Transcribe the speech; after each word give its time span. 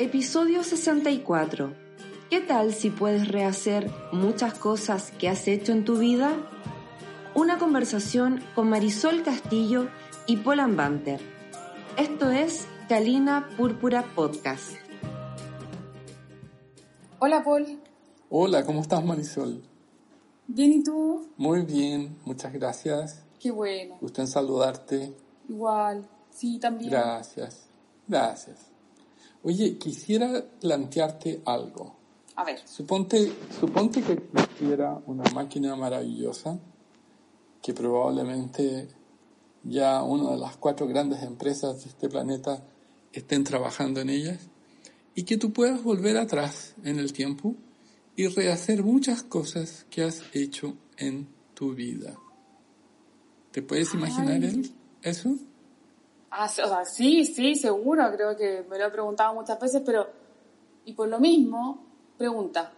Episodio 0.00 0.64
64. 0.64 1.74
¿Qué 2.30 2.40
tal 2.40 2.72
si 2.72 2.88
puedes 2.88 3.28
rehacer 3.28 3.90
muchas 4.12 4.54
cosas 4.54 5.10
que 5.10 5.28
has 5.28 5.46
hecho 5.46 5.72
en 5.72 5.84
tu 5.84 5.98
vida? 5.98 6.32
Una 7.34 7.58
conversación 7.58 8.42
con 8.54 8.70
Marisol 8.70 9.22
Castillo 9.22 9.88
y 10.26 10.38
Paul 10.38 10.74
Banter. 10.74 11.20
Esto 11.98 12.30
es 12.30 12.66
Calina 12.88 13.50
Púrpura 13.58 14.06
Podcast. 14.14 14.70
Hola 17.18 17.44
Paul. 17.44 17.78
Hola, 18.30 18.64
¿cómo 18.64 18.80
estás 18.80 19.04
Marisol? 19.04 19.62
Bien, 20.46 20.72
¿y 20.72 20.82
tú? 20.82 21.28
Muy 21.36 21.60
bien, 21.60 22.16
muchas 22.24 22.54
gracias. 22.54 23.22
Qué 23.38 23.50
bueno. 23.50 23.98
Gusto 24.00 24.22
en 24.22 24.28
saludarte. 24.28 25.14
Igual, 25.46 26.08
sí, 26.30 26.58
también. 26.58 26.90
Gracias, 26.90 27.68
gracias. 28.08 28.69
Oye, 29.42 29.78
quisiera 29.78 30.44
plantearte 30.60 31.42
algo. 31.44 31.96
A 32.36 32.44
ver. 32.44 32.60
Suponte, 32.66 33.32
suponte 33.58 34.02
que 34.02 34.12
existiera 34.12 35.00
una 35.06 35.24
máquina 35.34 35.76
maravillosa 35.76 36.58
que 37.62 37.74
probablemente 37.74 38.88
ya 39.64 40.02
una 40.02 40.30
de 40.32 40.38
las 40.38 40.56
cuatro 40.56 40.86
grandes 40.86 41.22
empresas 41.22 41.82
de 41.82 41.90
este 41.90 42.08
planeta 42.08 42.62
estén 43.12 43.44
trabajando 43.44 44.00
en 44.00 44.10
ellas 44.10 44.48
y 45.14 45.24
que 45.24 45.36
tú 45.36 45.52
puedas 45.52 45.82
volver 45.82 46.16
atrás 46.16 46.74
en 46.84 46.98
el 46.98 47.12
tiempo 47.12 47.54
y 48.16 48.28
rehacer 48.28 48.82
muchas 48.82 49.22
cosas 49.22 49.86
que 49.90 50.02
has 50.02 50.22
hecho 50.32 50.76
en 50.96 51.28
tu 51.54 51.74
vida. 51.74 52.16
¿Te 53.50 53.62
puedes 53.62 53.92
imaginar 53.94 54.40
eso? 55.02 55.36
Ah, 56.30 56.44
o 56.44 56.48
sea, 56.48 56.84
sí, 56.84 57.24
sí, 57.24 57.56
seguro, 57.56 58.10
creo 58.12 58.36
que 58.36 58.64
me 58.70 58.78
lo 58.78 58.86
he 58.86 58.90
preguntado 58.90 59.34
muchas 59.34 59.58
veces, 59.58 59.82
pero, 59.84 60.08
y 60.84 60.92
por 60.92 61.08
lo 61.08 61.18
mismo, 61.18 61.84
pregunta, 62.16 62.72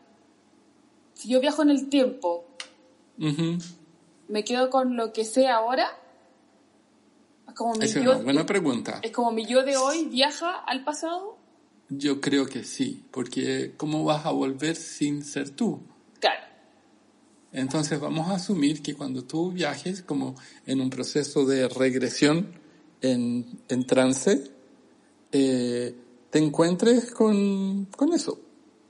si 1.14 1.28
yo 1.28 1.40
viajo 1.40 1.62
en 1.62 1.70
el 1.70 1.88
tiempo, 1.88 2.46
¿me 4.28 4.44
quedo 4.44 4.70
con 4.70 4.96
lo 4.96 5.12
que 5.12 5.24
sé 5.24 5.48
ahora? 5.48 5.86
Es 7.46 7.54
como 7.54 7.74
mi 7.74 7.84
es 7.84 7.96
una 7.96 8.16
buena 8.16 8.46
pregunta. 8.46 9.00
¿Es 9.02 9.12
como 9.12 9.30
mi 9.30 9.44
yo 9.44 9.62
de 9.62 9.76
hoy 9.76 10.06
viaja 10.06 10.56
al 10.56 10.82
pasado? 10.84 11.36
Yo 11.90 12.22
creo 12.22 12.46
que 12.46 12.64
sí, 12.64 13.04
porque 13.10 13.74
¿cómo 13.76 14.04
vas 14.04 14.24
a 14.24 14.30
volver 14.30 14.76
sin 14.76 15.22
ser 15.22 15.50
tú? 15.50 15.82
Claro. 16.18 16.42
Entonces 17.52 18.00
vamos 18.00 18.28
a 18.30 18.36
asumir 18.36 18.82
que 18.82 18.94
cuando 18.94 19.24
tú 19.24 19.52
viajes, 19.52 20.00
como 20.00 20.34
en 20.64 20.80
un 20.80 20.88
proceso 20.88 21.44
de 21.44 21.68
regresión, 21.68 22.61
en, 23.02 23.86
trance, 23.86 24.50
eh, 25.32 25.94
te 26.30 26.38
encuentres 26.38 27.10
con, 27.10 27.88
eso. 28.14 28.40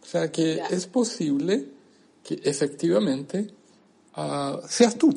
O 0.03 0.07
sea, 0.07 0.31
que 0.31 0.61
es 0.71 0.87
posible 0.87 1.69
que 2.23 2.41
efectivamente 2.45 3.49
ah, 4.15 4.61
seas 4.69 4.97
tú. 4.97 5.13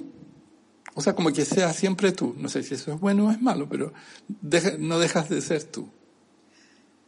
O 0.96 1.02
sea, 1.02 1.14
como 1.14 1.32
que 1.32 1.44
seas 1.44 1.76
siempre 1.76 2.14
tú. 2.14 2.34
No 2.38 2.48
sé 2.48 2.64
si 2.64 2.76
eso 2.76 2.94
es 2.94 3.00
bueno 3.00 3.28
o 3.28 3.32
es 3.32 3.42
malo, 3.42 3.68
pero 3.70 3.94
no 4.80 5.00
dejas 5.00 5.30
de 5.30 5.42
ser 5.42 5.64
tú. 5.66 5.90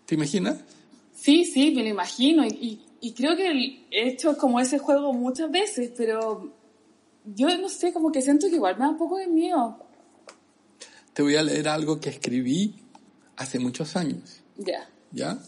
¿Te 0.05 0.15
imaginas? 0.15 0.57
Sí, 1.15 1.45
sí, 1.45 1.71
me 1.73 1.83
lo 1.83 1.89
imagino. 1.89 2.45
Y, 2.45 2.81
y 2.99 3.13
creo 3.13 3.35
que 3.37 3.85
he 3.91 4.09
hecho 4.09 4.37
como 4.37 4.59
ese 4.59 4.77
juego 4.77 5.13
muchas 5.13 5.49
veces, 5.49 5.91
pero 5.95 6.53
yo 7.23 7.57
no 7.57 7.69
sé, 7.69 7.93
como 7.93 8.11
que 8.11 8.21
siento 8.21 8.49
que 8.49 8.55
igual 8.55 8.75
me 8.75 8.85
da 8.85 8.89
un 8.89 8.97
poco 8.97 9.17
de 9.17 9.27
miedo 9.27 9.86
te 11.17 11.23
voy 11.23 11.35
a 11.35 11.41
leer 11.41 11.67
algo 11.67 11.99
que 11.99 12.11
escribí 12.11 12.75
hace 13.37 13.57
muchos 13.57 13.95
años. 13.95 14.43
Ya. 14.55 14.87
¿Ya? 15.11 15.39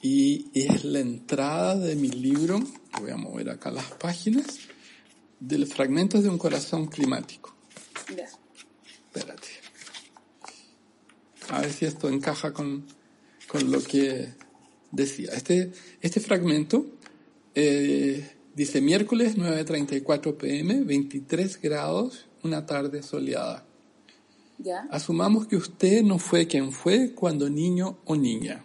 Y 0.00 0.46
es 0.54 0.84
la 0.84 1.00
entrada 1.00 1.74
de 1.74 1.96
mi 1.96 2.10
libro, 2.10 2.60
voy 3.00 3.10
a 3.10 3.16
mover 3.16 3.50
acá 3.50 3.72
las 3.72 3.90
páginas, 3.90 4.60
del 5.40 5.66
fragmentos 5.66 6.22
de 6.22 6.28
un 6.28 6.38
corazón 6.38 6.86
climático. 6.86 7.52
Ya. 8.16 8.28
Espérate. 9.06 9.48
A 11.48 11.62
ver 11.62 11.72
si 11.72 11.86
esto 11.86 12.08
encaja 12.08 12.52
con, 12.52 12.86
con 13.48 13.68
lo 13.72 13.82
que 13.82 14.32
decía. 14.92 15.32
Este, 15.32 15.72
este 16.02 16.20
fragmento 16.20 16.86
eh, 17.56 18.36
dice 18.54 18.80
miércoles 18.80 19.36
9.34 19.36 20.36
pm, 20.36 20.84
23 20.84 21.60
grados, 21.60 22.26
una 22.44 22.64
tarde 22.64 23.02
soleada. 23.02 23.66
Asumamos 24.90 25.46
que 25.46 25.56
usted 25.56 26.02
no 26.02 26.18
fue 26.18 26.46
quien 26.46 26.72
fue 26.72 27.12
cuando 27.14 27.48
niño 27.48 27.98
o 28.04 28.16
niña. 28.16 28.64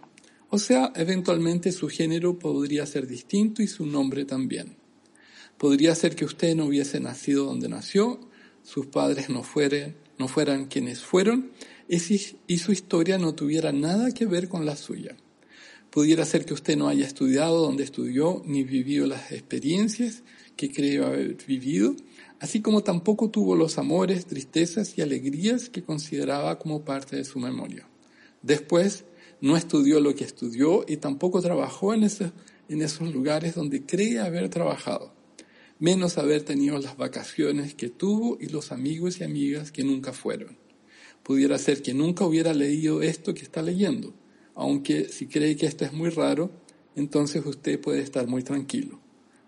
O 0.50 0.58
sea, 0.58 0.92
eventualmente 0.96 1.72
su 1.72 1.90
género 1.90 2.40
podría 2.40 2.86
ser 2.86 3.08
distinto 3.08 3.62
y 3.62 3.68
su 3.68 3.86
nombre 3.86 4.26
también. 4.26 4.78
Podría 5.58 5.96
ser 5.96 6.16
que 6.16 6.26
usted 6.26 6.56
no 6.56 6.66
hubiese 6.66 7.00
nacido 7.00 7.46
donde 7.46 7.70
nació, 7.70 8.20
sus 8.64 8.88
padres 8.88 9.30
no, 9.30 9.44
no 10.18 10.28
fueran 10.28 10.66
quienes 10.66 11.02
fueron 11.02 11.52
y 11.88 12.58
su 12.58 12.72
historia 12.72 13.18
no 13.18 13.36
tuviera 13.36 13.72
nada 13.72 14.12
que 14.12 14.26
ver 14.26 14.50
con 14.50 14.66
la 14.66 14.76
suya. 14.76 15.16
Pudiera 15.90 16.26
ser 16.26 16.46
que 16.46 16.54
usted 16.54 16.76
no 16.76 16.90
haya 16.90 17.06
estudiado 17.06 17.62
donde 17.62 17.84
estudió 17.84 18.42
ni 18.46 18.64
vivido 18.64 19.08
las 19.08 19.32
experiencias 19.32 20.24
que 20.58 20.72
cree 20.72 21.04
haber 21.04 21.38
vivido 21.48 21.96
así 22.40 22.62
como 22.62 22.84
tampoco 22.84 23.30
tuvo 23.30 23.56
los 23.56 23.78
amores, 23.78 24.26
tristezas 24.26 24.98
y 24.98 25.02
alegrías 25.02 25.70
que 25.70 25.84
consideraba 25.84 26.60
como 26.60 26.84
parte 26.84 27.16
de 27.16 27.26
su 27.26 27.40
memoria. 27.40 27.88
Después, 28.42 29.06
no 29.42 29.58
estudió 29.58 30.00
lo 30.00 30.16
que 30.16 30.24
estudió 30.24 30.86
y 30.88 30.98
tampoco 30.98 31.42
trabajó 31.42 31.94
en 31.94 32.04
esos, 32.04 32.32
en 32.70 32.82
esos 32.82 33.14
lugares 33.14 33.56
donde 33.56 33.86
cree 33.86 34.20
haber 34.20 34.50
trabajado, 34.50 35.14
menos 35.80 36.18
haber 36.18 36.44
tenido 36.44 36.78
las 36.80 36.98
vacaciones 36.98 37.76
que 37.76 37.90
tuvo 37.90 38.38
y 38.40 38.48
los 38.48 38.72
amigos 38.72 39.20
y 39.20 39.24
amigas 39.24 39.72
que 39.72 39.84
nunca 39.84 40.14
fueron. 40.14 40.58
Pudiera 41.24 41.58
ser 41.58 41.82
que 41.82 41.94
nunca 41.94 42.26
hubiera 42.26 42.54
leído 42.54 43.02
esto 43.02 43.34
que 43.34 43.42
está 43.42 43.62
leyendo, 43.62 44.14
aunque 44.54 45.10
si 45.10 45.28
cree 45.28 45.56
que 45.56 45.66
esto 45.66 45.86
es 45.86 45.94
muy 45.94 46.10
raro, 46.10 46.52
entonces 46.96 47.46
usted 47.46 47.80
puede 47.80 48.02
estar 48.02 48.28
muy 48.28 48.44
tranquilo. 48.44 49.00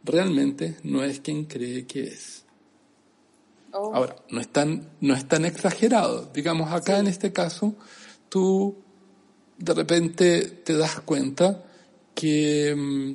Realmente 0.04 0.76
no 0.84 1.04
es 1.04 1.20
quien 1.20 1.46
cree 1.46 1.86
que 1.86 2.04
es. 2.04 2.47
Oh. 3.78 3.94
Ahora, 3.94 4.16
no 4.30 4.42
es, 4.42 4.48
tan, 4.48 4.90
no 5.02 5.14
es 5.14 5.28
tan 5.28 5.46
exagerado. 5.46 6.30
Digamos, 6.34 6.72
acá 6.72 7.00
en 7.00 7.08
este 7.08 7.32
caso, 7.32 7.76
tú 8.30 8.78
de 9.58 9.74
repente 9.74 10.42
te 10.42 10.78
das 10.78 11.00
cuenta 11.02 11.64
que 12.16 12.76
mm, 12.76 13.14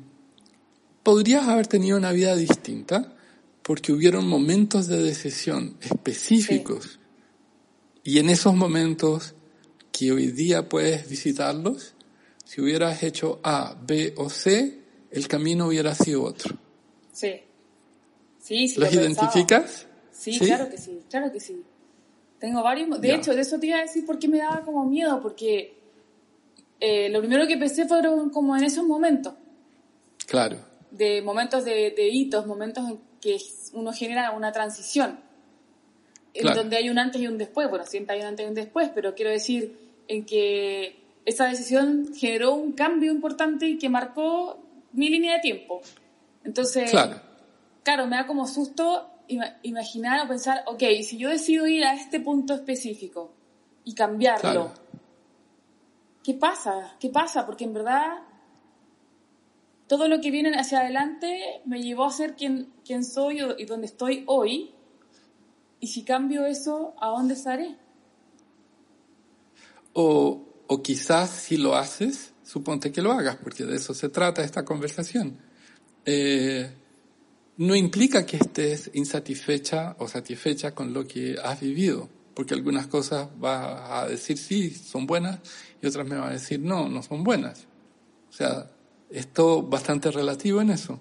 podrías 1.03 1.49
haber 1.49 1.67
tenido 1.67 1.97
una 1.97 2.13
vida 2.13 2.37
distinta 2.37 3.15
porque 3.63 3.93
hubieron 3.93 4.27
momentos 4.27 4.87
de 4.87 5.03
decisión 5.03 5.77
específicos 5.81 6.99
y 8.05 8.19
en 8.19 8.31
esos 8.31 8.55
momentos 8.55 9.35
que 9.93 10.11
hoy 10.11 10.29
día 10.29 10.69
puedes 10.69 11.09
visitarlos, 11.09 11.95
si 12.45 12.61
hubieras 12.61 13.03
hecho 13.03 13.41
A, 13.45 13.77
B 13.81 14.15
o 14.17 14.29
C, 14.31 14.81
el 15.11 15.29
camino 15.29 15.67
hubiera 15.69 15.95
sido 15.95 16.25
otro. 16.25 16.59
Sí. 17.13 17.43
Sí, 18.41 18.69
sí. 18.69 18.81
¿Los 18.81 18.93
identificas? 18.93 19.87
Sí, 20.23 20.39
claro 20.39 20.71
que 20.71 20.79
sí, 20.79 21.01
claro 21.11 21.33
que 21.33 21.41
sí. 21.41 21.65
Tengo 22.39 22.63
varios. 22.63 23.01
De 23.01 23.13
hecho, 23.13 23.35
de 23.35 23.41
eso 23.41 23.59
te 23.59 23.67
iba 23.67 23.79
a 23.79 23.83
decir 23.83 24.07
por 24.07 24.21
qué 24.21 24.29
me 24.29 24.39
daba 24.39 24.61
como 24.61 24.85
miedo, 24.85 25.21
porque 25.21 25.75
eh, 26.79 27.09
lo 27.09 27.19
primero 27.19 27.49
que 27.49 27.57
pensé 27.57 27.89
fueron 27.89 28.31
como 28.31 28.57
en 28.57 28.63
esos 28.63 28.85
momentos. 28.85 29.35
Claro. 30.29 30.59
De 30.93 31.23
momentos 31.23 31.65
de, 31.65 31.93
hitos, 32.13 32.47
momentos 32.47 32.89
en 32.89 33.01
que 33.21 33.37
uno 33.73 33.93
genera 33.93 34.31
una 34.31 34.53
transición. 34.53 35.19
En 36.35 36.55
donde 36.55 36.77
hay 36.77 36.89
un 36.89 37.01
antes 37.01 37.21
y 37.21 37.27
un 37.27 37.37
después. 37.37 37.69
Bueno, 37.69 37.85
siempre 37.85 38.15
hay 38.15 38.23
un 38.23 38.29
antes 38.29 38.47
y 38.47 38.49
un 38.49 38.55
después, 38.55 38.91
pero 38.95 39.17
quiero 39.17 39.33
decir 39.33 39.77
en 40.07 40.25
que 40.25 41.03
esa 41.25 41.47
decisión 41.49 42.13
generó 42.15 42.55
un 42.55 42.73
cambio 42.73 43.11
importante 43.11 43.67
y 43.67 43.77
que 43.77 43.89
marcó 43.89 44.63
mi 44.93 45.09
línea 45.09 45.35
de 45.35 45.41
tiempo. 45.41 45.83
Entonces, 46.45 46.93
claro, 46.93 47.21
claro 47.83 48.07
me 48.07 48.17
da 48.17 48.27
como 48.27 48.47
susto 48.47 49.12
imaginar 49.29 50.25
o 50.25 50.29
pensar, 50.29 50.65
ok, 50.67 50.83
si 51.03 51.19
yo 51.19 51.29
decido 51.29 51.67
ir 51.67 51.85
a 51.85 51.95
este 51.95 52.21
punto 52.21 52.55
específico 52.55 53.33
y 53.85 53.95
cambiarlo, 53.95 54.73
¿qué 56.23 56.35
pasa? 56.35 56.97
¿Qué 57.01 57.09
pasa? 57.09 57.47
Porque 57.47 57.65
en 57.65 57.75
verdad 57.75 58.23
todo 59.87 60.09
lo 60.09 60.21
que 60.21 60.31
viene 60.31 60.59
hacia 60.59 60.81
adelante 60.81 61.61
me 61.67 61.83
llevó 61.83 62.05
a 62.05 62.11
ser 62.11 62.35
quien, 62.35 62.73
quien 62.85 63.05
soy 63.05 63.41
y 63.59 63.65
donde 63.67 63.87
estoy 63.87 64.25
hoy. 64.27 64.75
Y 65.81 65.89
si 65.89 66.05
cambio 66.05 66.47
eso, 66.47 66.95
¿a 66.99 67.09
dónde 67.09 67.35
estaré? 67.35 67.77
O, 69.93 70.47
o 70.67 70.83
quizás 70.83 71.29
si 71.29 71.59
lo 71.59 71.75
haces, 71.75 72.33
suponte 72.43 72.91
que 72.91 73.03
lo 73.03 73.13
hagas, 73.13 73.37
porque 73.37 73.65
de 73.65 73.77
eso 73.77 73.93
se 73.93 74.09
trata 74.09 74.43
esta 74.43 74.65
conversación. 74.65 75.39
Eh, 76.07 76.71
no 77.57 77.75
implica 77.77 78.25
que 78.27 78.39
estés 78.39 78.91
insatisfecha 78.95 79.97
o 79.99 80.09
satisfecha 80.09 80.75
con 80.75 80.93
lo 80.93 81.07
que 81.07 81.37
has 81.43 81.61
vivido, 81.61 82.09
porque 82.35 82.55
algunas 82.55 82.87
cosas 82.87 83.29
vas 83.39 83.91
a 83.91 84.09
decir 84.09 84.39
sí, 84.39 84.71
son 84.71 85.07
buenas, 85.07 85.41
y 85.81 85.87
otras 85.87 86.07
me 86.07 86.17
vas 86.17 86.31
a 86.31 86.33
decir 86.33 86.61
no, 86.61 86.89
no 86.89 87.03
son 87.03 87.23
buenas. 87.23 87.67
O 88.31 88.33
sea, 88.33 88.71
esto 89.11 89.63
bastante 89.63 90.11
relativo 90.11 90.61
en 90.61 90.71
eso. 90.71 90.99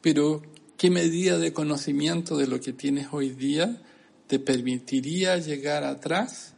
Pero, 0.00 0.42
¿qué 0.76 0.90
medida 0.90 1.38
de 1.38 1.52
conocimiento 1.52 2.36
de 2.36 2.48
lo 2.48 2.60
que 2.60 2.72
tienes 2.72 3.08
hoy 3.12 3.30
día 3.30 3.80
te 4.26 4.38
permitiría 4.38 5.38
llegar 5.38 5.84
atrás 5.84 6.54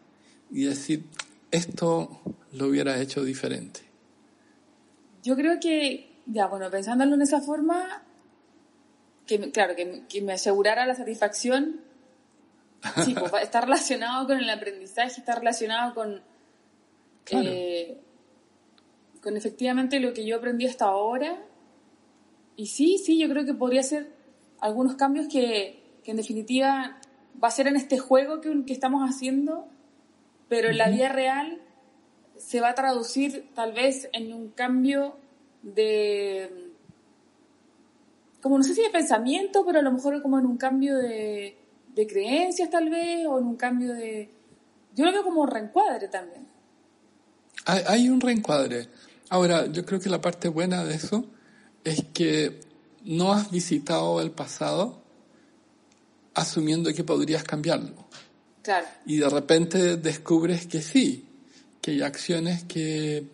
y 0.51 0.65
decir, 0.65 1.05
esto 1.51 2.23
lo 2.53 2.67
hubiera 2.67 3.01
hecho 3.01 3.23
diferente? 3.23 3.81
Yo 5.23 5.37
creo 5.37 5.61
que, 5.61 6.23
ya, 6.27 6.47
bueno, 6.47 6.71
pensándolo 6.71 7.15
en 7.15 7.23
esa 7.23 7.43
forma, 7.43 8.03
que, 9.29 9.53
claro, 9.53 9.75
que, 9.77 10.23
me 10.23 10.33
asegurara 10.33 10.87
la 10.87 10.95
satisfacción, 10.95 11.83
sí, 13.05 13.15
pues, 13.15 13.43
está 13.43 13.61
relacionado 13.61 14.27
con 14.27 14.39
el 14.39 14.51
aprendizaje, 14.51 15.21
está 15.21 15.35
relacionado 15.37 15.95
con, 15.95 16.23
eh, 17.31 17.99
con 19.23 19.37
efectivamente 19.37 20.01
lo 20.01 20.15
que 20.15 20.25
yo 20.25 20.39
aprendí 20.39 20.67
hasta 20.67 20.87
ahora. 20.87 21.41
Y 22.57 22.67
sí, 22.67 22.99
sí, 22.99 23.19
yo 23.19 23.29
creo 23.29 23.45
que 23.45 23.55
podría 23.55 23.83
ser 23.83 24.11
algunos 24.61 24.97
cambios 24.97 25.29
que, 25.29 25.85
en 26.05 26.17
definitiva 26.17 26.99
va 27.45 27.49
a 27.49 27.51
ser 27.51 27.67
en 27.67 27.77
este 27.77 27.99
juego 27.99 28.41
que, 28.41 28.65
que 28.65 28.73
estamos 28.73 29.07
haciendo, 29.07 29.69
pero 30.49 30.71
en 30.71 30.79
la 30.79 30.89
vida 30.89 31.11
real 31.11 31.61
se 32.39 32.63
va 32.63 32.71
a 32.71 32.75
traducir 32.75 33.51
tal 33.55 33.75
vez 33.75 34.09
en 34.15 34.33
un 34.33 34.49
cambio 34.49 35.19
de 35.63 36.68
como 38.49 38.57
no 38.57 38.65
sé 38.65 38.75
si 38.75 38.81
de 38.81 38.89
pensamiento, 38.89 39.63
pero 39.67 39.81
a 39.81 39.83
lo 39.83 39.93
mejor 39.93 40.23
como 40.23 40.39
en 40.39 40.47
un 40.47 40.57
cambio 40.57 40.97
de, 40.97 41.55
creencias 41.95 42.71
tal 42.71 42.89
vez, 42.89 43.27
o 43.27 43.39
en 43.39 43.45
un 43.45 43.57
cambio 43.57 43.93
de... 43.93 44.31
Yo 44.95 45.05
lo 45.05 45.13
veo 45.13 45.23
como 45.23 45.45
reencuadre 45.45 46.09
también. 46.09 46.49
Hay, 47.67 47.83
hay 47.87 48.09
un 48.09 48.23
reencuadre. 48.23 48.89
Ahora, 49.29 49.67
yo 49.67 49.85
creo 49.85 50.01
que 50.01 50.09
la 50.09 50.23
parte 50.23 50.49
buena 50.49 50.83
de 50.83 50.95
eso 50.95 51.27
es 51.85 52.07
que 52.15 52.61
no 53.05 53.35
has 53.35 53.51
visitado 53.51 54.23
el 54.23 54.31
pasado 54.31 55.03
asumiendo 56.33 56.91
que 56.95 57.05
podrías 57.05 57.45
cambiarlo. 57.45 58.09
Claro. 58.63 58.87
Y 59.05 59.19
de 59.19 59.29
repente 59.29 59.99
descubres 59.99 60.67
que 60.67 60.81
sí, 60.81 61.29
que 61.83 61.91
hay 61.91 62.01
acciones 62.01 62.65
que, 62.65 63.27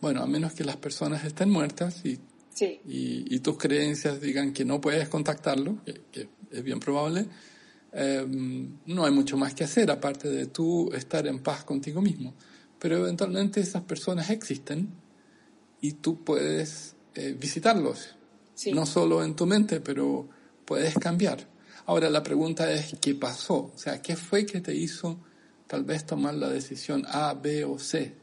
bueno, 0.00 0.22
a 0.22 0.26
menos 0.26 0.54
que 0.54 0.64
las 0.64 0.76
personas 0.76 1.24
estén 1.24 1.50
muertas 1.50 2.04
y 2.04 2.18
y, 2.58 3.38
tus 3.40 3.56
creencias 3.56 4.20
digan 4.20 4.52
que 4.52 4.64
no 4.64 4.80
puedes 4.80 5.08
contactarlo, 5.08 5.78
que, 5.84 6.28
es 6.50 6.62
bien 6.62 6.80
probable, 6.80 7.26
em, 7.92 8.78
no 8.86 9.04
hay 9.04 9.12
mucho 9.12 9.36
más 9.36 9.54
que 9.54 9.64
hacer 9.64 9.90
aparte 9.90 10.28
de 10.28 10.46
tú 10.46 10.90
estar 10.92 11.26
en 11.26 11.40
paz 11.40 11.64
contigo 11.64 12.00
mismo. 12.00 12.34
Pero 12.78 12.98
eventualmente 12.98 13.60
esas 13.60 13.82
personas 13.82 14.30
existen 14.30 14.88
y 15.80 15.92
tú 15.92 16.24
puedes 16.24 16.96
eh, 17.14 17.36
visitarlos, 17.38 18.16
no 18.72 18.84
solo 18.86 19.24
en 19.24 19.34
tu 19.34 19.46
mente, 19.46 19.80
pero 19.80 20.28
puedes 20.64 20.94
cambiar. 20.94 21.46
Ahora 21.86 22.10
la 22.10 22.22
pregunta 22.22 22.70
es, 22.70 22.94
¿qué 23.00 23.14
pasó? 23.14 23.72
O 23.74 23.78
sea, 23.78 24.02
¿qué 24.02 24.16
fue 24.16 24.46
que 24.46 24.60
te 24.60 24.74
hizo 24.74 25.18
tal 25.66 25.84
vez 25.84 26.04
tomar 26.06 26.34
la 26.34 26.48
decisión 26.48 27.04
A, 27.08 27.34
B 27.34 27.64
o 27.64 27.78
C? 27.78 28.14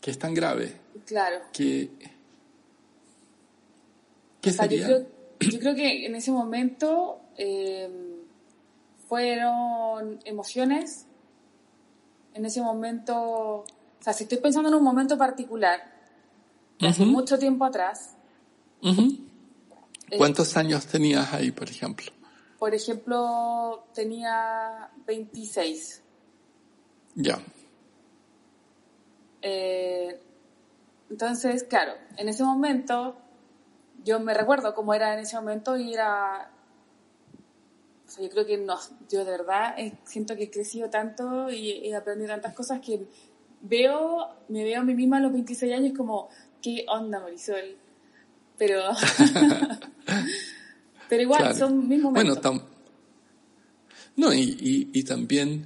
Que 0.00 0.10
es 0.10 0.18
tan 0.18 0.34
grave. 0.34 0.80
Claro. 1.06 1.38
Que 1.52 1.90
yo, 4.50 5.58
creo, 5.58 5.74
que 5.74 6.06
en 6.06 6.14
ese 6.14 6.30
momento 6.30 7.20
eh, 7.36 7.90
fueron 9.08 10.20
emociones. 10.24 11.06
En 12.34 12.44
ese 12.44 12.60
momento, 12.60 13.16
o 13.16 13.64
sea, 14.00 14.12
si 14.12 14.24
estoy 14.24 14.38
pensando 14.38 14.68
en 14.68 14.74
un 14.74 14.84
momento 14.84 15.18
particular, 15.18 15.80
hace 16.80 17.04
mucho 17.04 17.38
tiempo 17.38 17.64
atrás. 17.64 18.16
Eh, 18.82 20.16
¿Cuántos 20.16 20.56
años 20.56 20.86
tenías 20.86 21.32
ahí, 21.32 21.50
por 21.50 21.68
ejemplo? 21.68 22.12
Por 22.58 22.74
ejemplo, 22.74 23.84
tenía 23.94 24.90
26. 25.06 26.02
Ya. 27.14 27.38
Eh, 29.42 30.20
entonces, 31.10 31.64
claro, 31.64 31.92
en 32.16 32.28
ese 32.28 32.42
momento 32.42 33.16
yo 34.04 34.20
me 34.20 34.34
recuerdo 34.34 34.74
cómo 34.74 34.94
era 34.94 35.14
en 35.14 35.20
ese 35.20 35.36
momento 35.36 35.76
y 35.76 35.94
era... 35.94 36.50
O 38.06 38.10
sea, 38.10 38.24
yo 38.24 38.30
creo 38.30 38.46
que 38.46 38.56
no, 38.56 38.78
yo 39.10 39.24
de 39.24 39.30
verdad 39.30 39.76
siento 40.04 40.34
que 40.34 40.44
he 40.44 40.50
crecido 40.50 40.88
tanto 40.88 41.50
y 41.50 41.86
he 41.86 41.94
aprendido 41.94 42.30
tantas 42.30 42.54
cosas 42.54 42.80
que 42.80 43.06
veo, 43.60 44.28
me 44.48 44.64
veo 44.64 44.80
a 44.80 44.84
mí 44.84 44.94
misma 44.94 45.18
a 45.18 45.20
los 45.20 45.32
26 45.32 45.74
años 45.74 45.92
como, 45.96 46.30
¿qué 46.62 46.86
onda 46.88 47.20
Marisol? 47.20 47.76
Pero... 48.56 48.82
pero 51.08 51.22
igual, 51.22 51.54
son 51.54 51.86
mis 51.86 52.00
momentos. 52.00 52.42
Bueno, 52.42 52.62
no, 54.16 54.34
y, 54.34 54.90
y 54.92 55.04
también 55.04 55.64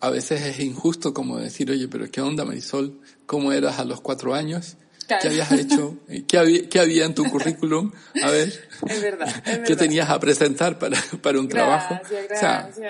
a 0.00 0.10
veces 0.10 0.42
es 0.42 0.60
injusto 0.60 1.12
como 1.12 1.38
decir, 1.38 1.70
oye, 1.70 1.86
pero 1.88 2.10
¿qué 2.10 2.20
onda 2.20 2.44
Marisol? 2.44 3.00
¿Cómo 3.26 3.52
eras 3.52 3.78
a 3.78 3.84
los 3.84 4.00
cuatro 4.00 4.34
años? 4.34 4.76
¿Qué 5.18 5.28
habías 5.28 5.52
hecho? 5.52 5.98
¿Qué 6.26 6.38
había, 6.38 6.68
¿Qué 6.68 6.80
había, 6.80 7.04
en 7.04 7.14
tu 7.14 7.24
currículum? 7.24 7.92
A 8.22 8.30
ver. 8.30 8.52
Es 8.88 9.02
verdad. 9.02 9.28
¿Qué 9.66 9.76
tenías 9.76 10.08
a 10.10 10.18
presentar 10.20 10.78
para, 10.78 10.98
para 11.22 11.40
un 11.40 11.48
trabajo? 11.48 11.98
Gracias, 12.28 12.80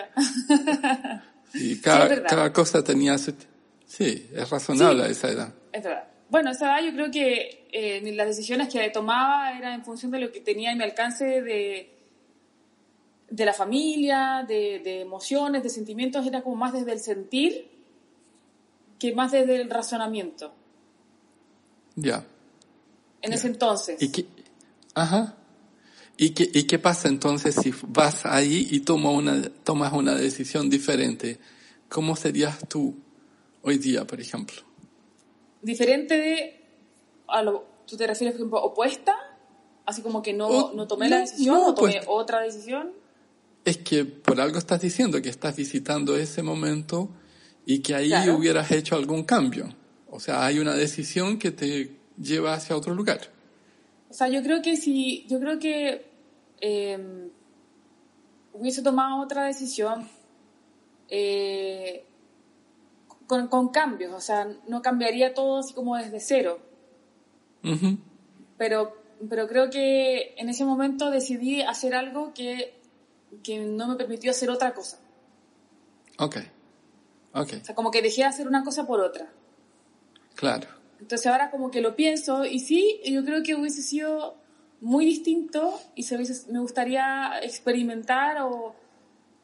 y 1.55 1.81
cada, 1.81 2.23
cada 2.25 2.53
cosa 2.53 2.85
tenía 2.85 3.17
Sí, 3.19 4.31
es 4.33 4.49
razonable 4.49 5.03
a 5.05 5.09
esa 5.09 5.29
edad. 5.31 5.55
Es 5.73 5.83
verdad. 5.83 6.05
Bueno, 6.29 6.53
esa 6.53 6.67
edad 6.67 6.87
yo 6.87 6.95
creo 6.95 7.11
que 7.11 7.67
eh, 7.73 8.13
las 8.15 8.29
decisiones 8.29 8.69
que 8.69 8.89
tomaba 8.91 9.59
eran 9.59 9.75
en 9.75 9.85
función 9.85 10.13
de 10.13 10.21
lo 10.21 10.31
que 10.31 10.41
tenía 10.41 10.71
en 10.71 10.79
mi 10.79 10.85
alcance 10.85 11.43
de, 11.43 11.91
de 13.29 13.45
la 13.45 13.53
familia, 13.53 14.45
de, 14.47 14.79
de 14.79 15.01
emociones, 15.01 15.65
de 15.65 15.71
sentimientos, 15.71 16.25
era 16.25 16.43
como 16.43 16.55
más 16.55 16.73
desde 16.73 16.93
el 16.93 17.01
sentir 17.01 17.69
que 19.01 19.13
más 19.13 19.33
desde 19.33 19.57
el 19.57 19.69
razonamiento. 19.69 20.55
Ya. 22.01 22.25
En 23.23 23.33
ese 23.33 23.49
entonces. 23.49 24.01
¿Y 24.01 24.11
qué, 24.11 24.27
ajá. 24.95 25.37
¿Y 26.17 26.31
qué, 26.31 26.51
¿Y 26.53 26.65
qué 26.65 26.79
pasa 26.79 27.09
entonces 27.09 27.55
si 27.55 27.73
vas 27.87 28.27
ahí 28.27 28.69
y 28.71 28.81
toma 28.81 29.11
una, 29.11 29.43
tomas 29.65 29.93
una 29.93 30.15
decisión 30.15 30.69
diferente? 30.69 31.39
¿Cómo 31.89 32.17
serías 32.17 32.59
tú 32.69 32.97
hoy 33.63 33.79
día, 33.79 34.07
por 34.07 34.21
ejemplo? 34.21 34.63
Diferente 35.63 36.17
de, 36.17 36.65
a 37.27 37.43
lo, 37.43 37.65
¿tú 37.87 37.97
te 37.97 38.07
refieres, 38.07 38.35
por 38.35 38.41
ejemplo, 38.41 38.63
opuesta? 38.63 39.15
Así 39.87 40.03
como 40.03 40.23
que 40.23 40.33
no, 40.33 40.73
no 40.73 40.87
tomé 40.87 41.09
la 41.09 41.21
decisión 41.21 41.59
o 41.65 41.75
tomé 41.75 42.01
otra 42.07 42.41
decisión. 42.41 42.93
Es 43.65 43.79
que 43.79 44.05
por 44.05 44.41
algo 44.41 44.59
estás 44.59 44.81
diciendo 44.81 45.21
que 45.21 45.29
estás 45.29 45.57
visitando 45.57 46.17
ese 46.17 46.43
momento 46.43 47.11
y 47.67 47.81
que 47.81 47.95
ahí 47.95 48.13
hubieras 48.31 48.71
hecho 48.71 48.95
algún 48.95 49.25
cambio. 49.25 49.69
O 50.11 50.21
sea, 50.21 50.45
hay 50.45 50.59
una 50.59 50.75
decisión 50.75 51.39
que 51.39 51.51
te 51.51 51.97
lleva 52.21 52.55
hacia 52.55 52.77
otro 52.77 52.95
lugar. 52.95 53.21
O 54.11 54.15
sea, 54.15 54.29
yo 54.29 54.43
creo 54.43 54.61
que 54.61 54.77
si, 54.77 55.25
yo 55.29 55.39
creo 55.39 55.59
que 55.59 56.11
em, 56.61 57.31
hubiese 58.53 58.83
tomado 58.83 59.23
otra 59.23 59.45
decisión 59.45 60.09
eh, 61.09 62.05
con, 63.27 63.69
cambios, 63.69 64.13
o 64.13 64.21
sea, 64.21 64.49
no 64.67 64.83
cambiaría 64.83 65.33
todo 65.33 65.61
así 65.61 65.73
como 65.75 65.97
desde 65.97 66.19
cero. 66.19 66.61
pero, 68.59 68.97
pero 69.29 69.47
creo 69.47 69.71
que 69.71 70.35
en 70.37 70.49
ese 70.49 70.65
momento 70.65 71.11
decidí 71.11 71.63
hacer 71.63 71.95
algo 71.95 72.35
que, 72.35 72.81
que 73.45 73.61
no 73.61 73.87
me 73.87 73.95
permitió 73.95 74.33
hacer 74.33 74.51
otra 74.51 74.75
cosa. 74.75 74.99
Ok. 76.19 76.37
Ok. 77.33 77.53
O 77.63 77.65
sea, 77.65 77.75
como 77.77 77.93
que 77.93 78.03
dejé 78.03 78.23
de 78.23 78.29
hacer 78.29 78.49
una 78.49 78.65
cosa 78.65 78.87
por 78.89 79.01
otra. 79.01 79.31
Claro. 80.41 80.67
Entonces 80.99 81.27
ahora 81.27 81.51
como 81.51 81.71
que 81.71 81.83
lo 81.83 81.95
pienso 81.95 82.47
y 82.47 82.61
sí, 82.61 82.99
yo 83.05 83.23
creo 83.27 83.43
que 83.43 83.55
hubiese 83.55 83.83
sido 83.83 84.37
muy 84.81 85.05
distinto 85.05 85.79
y 85.95 86.05
se 86.05 86.17
me 86.49 86.61
gustaría 86.61 87.41
experimentar 87.43 88.39
o 88.41 88.75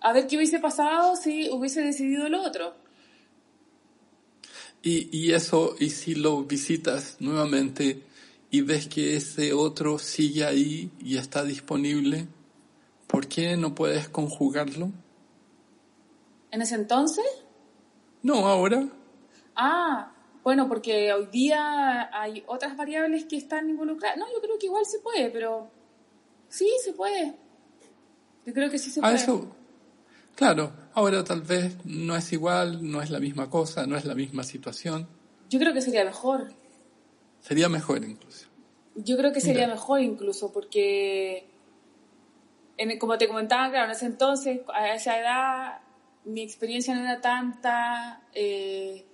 a 0.00 0.12
ver 0.14 0.26
qué 0.26 0.38
hubiese 0.38 0.58
pasado 0.58 1.14
si 1.14 1.50
hubiese 1.50 1.82
decidido 1.82 2.30
lo 2.30 2.42
otro. 2.42 2.74
Y, 4.82 5.14
y 5.14 5.32
eso, 5.32 5.76
y 5.78 5.90
si 5.90 6.14
lo 6.14 6.44
visitas 6.44 7.16
nuevamente 7.20 8.02
y 8.50 8.62
ves 8.62 8.88
que 8.88 9.16
ese 9.16 9.52
otro 9.52 9.98
sigue 9.98 10.46
ahí 10.46 10.90
y 10.98 11.18
está 11.18 11.44
disponible, 11.44 12.26
¿por 13.06 13.26
qué 13.26 13.58
no 13.58 13.74
puedes 13.74 14.08
conjugarlo? 14.08 14.92
¿En 16.50 16.62
ese 16.62 16.76
entonces? 16.76 17.26
No, 18.22 18.46
ahora. 18.46 18.88
Ah, 19.54 20.15
bueno, 20.46 20.68
porque 20.68 21.12
hoy 21.12 21.26
día 21.26 22.08
hay 22.16 22.44
otras 22.46 22.76
variables 22.76 23.24
que 23.24 23.36
están 23.36 23.68
involucradas. 23.68 24.16
No, 24.16 24.26
yo 24.32 24.40
creo 24.40 24.56
que 24.60 24.66
igual 24.66 24.86
se 24.86 25.00
puede, 25.00 25.28
pero 25.30 25.68
sí 26.48 26.70
se 26.84 26.92
puede. 26.92 27.34
Yo 28.44 28.54
creo 28.54 28.70
que 28.70 28.78
sí 28.78 28.92
se 28.92 29.00
Ah, 29.00 29.10
puede. 29.10 29.16
eso. 29.16 29.56
Claro, 30.36 30.72
ahora 30.94 31.24
tal 31.24 31.42
vez 31.42 31.84
no 31.84 32.14
es 32.14 32.32
igual, 32.32 32.88
no 32.88 33.02
es 33.02 33.10
la 33.10 33.18
misma 33.18 33.50
cosa, 33.50 33.88
no 33.88 33.96
es 33.96 34.04
la 34.04 34.14
misma 34.14 34.44
situación. 34.44 35.08
Yo 35.50 35.58
creo 35.58 35.72
que 35.74 35.80
sería 35.80 36.04
mejor. 36.04 36.52
Sería 37.40 37.68
mejor 37.68 38.04
incluso. 38.04 38.46
Yo 38.94 39.16
creo 39.16 39.32
que 39.32 39.40
sería 39.40 39.66
mejor 39.66 40.00
incluso 40.00 40.52
porque, 40.52 41.48
en- 42.76 42.98
como 43.00 43.18
te 43.18 43.26
comentaba, 43.26 43.68
claro, 43.70 43.86
en 43.86 43.90
ese 43.96 44.06
entonces, 44.06 44.60
a 44.72 44.94
esa 44.94 45.18
edad, 45.18 45.80
mi 46.24 46.42
experiencia 46.42 46.94
no 46.94 47.00
era 47.00 47.20
tanta, 47.20 48.22
eh, 48.32 49.06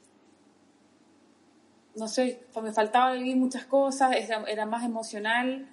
no 1.96 2.08
sé, 2.08 2.44
me 2.62 2.72
faltaba 2.72 3.12
vivir 3.12 3.36
muchas 3.36 3.64
cosas, 3.66 4.12
era, 4.16 4.42
era 4.48 4.66
más 4.66 4.84
emocional 4.84 5.68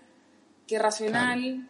que 0.68 0.78
racional. 0.80 1.68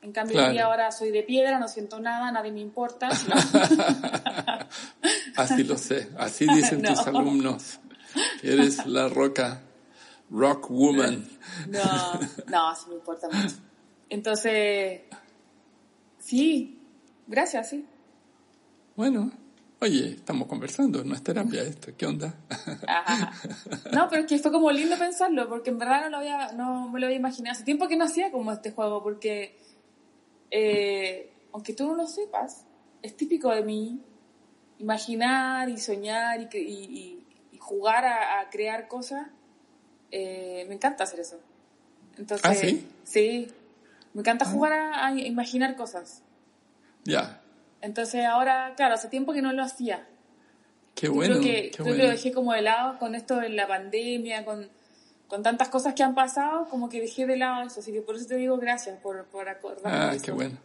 En 0.00 0.12
cambio, 0.12 0.34
Claro. 0.36 0.66
ahora 0.66 0.92
soy 0.92 1.10
de 1.10 1.24
piedra, 1.24 1.58
no 1.58 1.66
siento 1.66 1.98
nada, 1.98 2.30
nadie 2.30 2.52
me 2.52 2.60
importa. 2.60 3.08
Así 5.36 5.64
lo 5.64 5.76
sé, 5.78 6.10
así 6.18 6.46
dicen 6.54 6.82
tus 6.82 7.06
No. 7.06 7.18
alumnos. 7.18 7.80
Eres 8.42 8.86
la 8.86 9.08
roca, 9.08 9.62
rock 10.30 10.70
woman. 10.70 11.26
No, 11.68 12.20
no, 12.48 12.74
sí 12.76 12.86
me 12.88 12.94
importa 12.96 13.28
mucho. 13.28 13.56
Entonces, 14.08 15.02
sí, 16.18 16.80
gracias, 17.26 17.70
sí. 17.70 17.86
Bueno, 18.96 19.30
oye, 19.80 20.10
estamos 20.14 20.48
conversando, 20.48 21.04
no 21.04 21.14
es 21.14 21.22
terapia 21.22 21.62
esto, 21.62 21.92
¿qué 21.96 22.06
onda? 22.06 22.34
Ajá. 22.86 23.32
No, 23.92 24.08
pero 24.08 24.22
es 24.22 24.28
que 24.28 24.38
fue 24.38 24.50
como 24.52 24.70
lindo 24.70 24.96
pensarlo, 24.98 25.48
porque 25.48 25.70
en 25.70 25.78
verdad 25.78 26.02
no, 26.04 26.10
lo 26.10 26.16
había, 26.18 26.52
no 26.52 26.88
me 26.90 27.00
lo 27.00 27.06
había 27.06 27.18
imaginado. 27.18 27.52
Hace 27.52 27.64
tiempo 27.64 27.86
que 27.88 27.96
no 27.96 28.04
hacía 28.04 28.30
como 28.30 28.52
este 28.52 28.72
juego, 28.72 29.02
porque 29.02 29.56
eh, 30.50 31.32
aunque 31.52 31.74
tú 31.74 31.86
no 31.86 31.94
lo 31.94 32.06
sepas, 32.06 32.64
es 33.02 33.16
típico 33.16 33.50
de 33.54 33.62
mí 33.62 34.00
imaginar 34.78 35.68
y 35.68 35.78
soñar 35.78 36.40
y, 36.40 36.48
y, 36.56 36.58
y- 36.60 37.24
y 37.52 37.58
jugar 37.58 38.04
a, 38.04 38.40
a 38.40 38.50
crear 38.50 38.88
cosas. 38.88 39.26
Eh, 40.10 40.64
me 40.68 40.74
encanta 40.74 41.04
hacer 41.04 41.20
eso. 41.20 41.38
Entonces, 42.16 42.46
¿Ah, 42.46 42.54
sí? 42.54 42.86
sí, 43.04 43.48
me 44.14 44.20
encanta 44.20 44.44
jugar 44.44 44.72
a, 44.72 45.06
a 45.06 45.12
imaginar 45.14 45.76
cosas. 45.76 46.22
ya, 47.04 47.42
Entonces 47.80 48.24
ahora, 48.24 48.74
claro, 48.76 48.94
hace 48.94 49.08
tiempo 49.08 49.32
que 49.32 49.42
no 49.42 49.52
lo 49.52 49.62
hacía. 49.62 50.06
qué 50.94 51.06
Yo 51.06 51.14
bueno, 51.14 51.38
creo 51.38 51.42
que, 51.44 51.70
qué 51.70 51.82
bueno. 51.82 52.04
lo 52.04 52.10
dejé 52.10 52.32
como 52.32 52.52
de 52.52 52.62
lado 52.62 52.98
con 52.98 53.14
esto 53.14 53.36
de 53.36 53.50
la 53.50 53.66
pandemia, 53.68 54.44
con, 54.44 54.68
con 55.28 55.42
tantas 55.42 55.68
cosas 55.68 55.94
que 55.94 56.02
han 56.02 56.14
pasado, 56.14 56.68
como 56.68 56.88
que 56.88 57.00
dejé 57.00 57.26
de 57.26 57.36
lado 57.36 57.66
eso. 57.66 57.80
Así 57.80 57.92
que 57.92 58.02
por 58.02 58.16
eso 58.16 58.26
te 58.26 58.36
digo 58.36 58.56
gracias 58.58 58.98
por, 59.00 59.26
por 59.26 59.48
acordarme 59.48 59.90
Ah, 59.98 60.10
de 60.10 60.16
eso. 60.16 60.24
qué 60.24 60.32
bueno. 60.32 60.58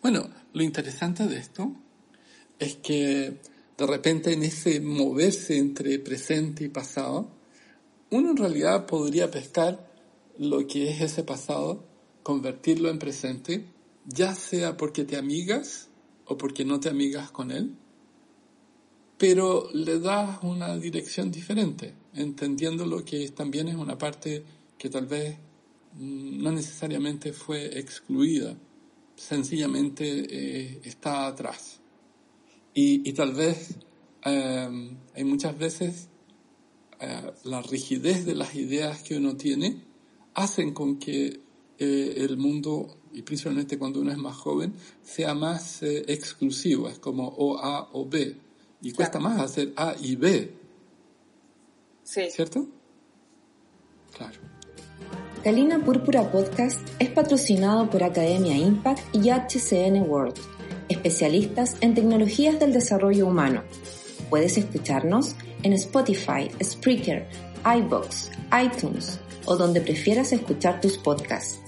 Bueno, 0.00 0.28
lo 0.52 0.62
interesante 0.62 1.26
de 1.26 1.36
esto 1.38 1.72
es 2.58 2.76
que 2.76 3.36
de 3.76 3.86
repente 3.86 4.32
en 4.32 4.42
ese 4.42 4.80
moverse 4.80 5.58
entre 5.58 5.98
presente 5.98 6.64
y 6.64 6.68
pasado, 6.68 7.28
uno 8.10 8.30
en 8.30 8.36
realidad 8.36 8.86
podría 8.86 9.30
pescar 9.30 9.90
lo 10.38 10.66
que 10.66 10.90
es 10.90 11.00
ese 11.00 11.22
pasado, 11.24 11.84
convertirlo 12.22 12.88
en 12.90 12.98
presente, 12.98 13.66
ya 14.06 14.34
sea 14.34 14.76
porque 14.76 15.04
te 15.04 15.16
amigas 15.16 15.88
o 16.32 16.38
porque 16.38 16.64
no 16.64 16.80
te 16.80 16.88
amigas 16.88 17.30
con 17.30 17.50
él, 17.50 17.76
pero 19.18 19.68
le 19.72 19.98
das 20.00 20.42
una 20.42 20.76
dirección 20.76 21.30
diferente, 21.30 21.94
entendiendo 22.14 22.86
lo 22.86 23.04
que 23.04 23.28
también 23.30 23.68
es 23.68 23.76
una 23.76 23.98
parte 23.98 24.44
que 24.78 24.88
tal 24.88 25.06
vez 25.06 25.36
no 25.98 26.50
necesariamente 26.50 27.32
fue 27.32 27.78
excluida, 27.78 28.56
sencillamente 29.14 30.04
eh, 30.06 30.80
está 30.84 31.26
atrás. 31.26 31.80
Y, 32.74 33.06
y 33.08 33.12
tal 33.12 33.34
vez 33.34 33.76
eh, 34.24 34.96
hay 35.14 35.24
muchas 35.24 35.58
veces 35.58 36.08
eh, 36.98 37.30
la 37.44 37.60
rigidez 37.60 38.24
de 38.24 38.34
las 38.34 38.54
ideas 38.54 39.02
que 39.02 39.18
uno 39.18 39.36
tiene 39.36 39.84
hacen 40.34 40.72
con 40.72 40.98
que 40.98 41.41
eh, 41.82 42.14
el 42.24 42.36
mundo, 42.36 42.96
y 43.12 43.22
principalmente 43.22 43.78
cuando 43.78 44.00
uno 44.00 44.10
es 44.12 44.18
más 44.18 44.36
joven, 44.36 44.72
sea 45.02 45.34
más 45.34 45.82
eh, 45.82 46.04
exclusivo, 46.08 46.88
es 46.88 46.98
como 46.98 47.28
o 47.28 47.58
A 47.58 47.88
o 47.92 48.06
B, 48.08 48.36
y 48.80 48.92
cuesta 48.92 49.18
Claro. 49.18 49.34
más 49.36 49.44
hacer 49.50 49.72
A 49.76 49.94
y 50.00 50.16
B, 50.16 50.52
Sí. 52.04 52.22
¿cierto? 52.30 52.66
Claro. 54.16 54.38
Galina 55.44 55.84
Púrpura 55.84 56.30
Podcast 56.30 56.80
es 57.00 57.08
patrocinado 57.10 57.90
por 57.90 58.02
Academia 58.04 58.56
Impact 58.56 59.14
y 59.14 59.30
HCN 59.30 60.02
World, 60.08 60.38
especialistas 60.88 61.76
en 61.80 61.94
tecnologías 61.94 62.60
del 62.60 62.72
desarrollo 62.72 63.26
humano. 63.26 63.62
Puedes 64.30 64.56
escucharnos 64.56 65.34
en 65.64 65.72
Spotify, 65.72 66.48
Spreaker, 66.62 67.28
iBox, 67.64 68.30
iTunes 68.64 69.18
o 69.46 69.56
donde 69.56 69.80
prefieras 69.80 70.32
escuchar 70.32 70.80
tus 70.80 70.96
podcasts. 70.98 71.58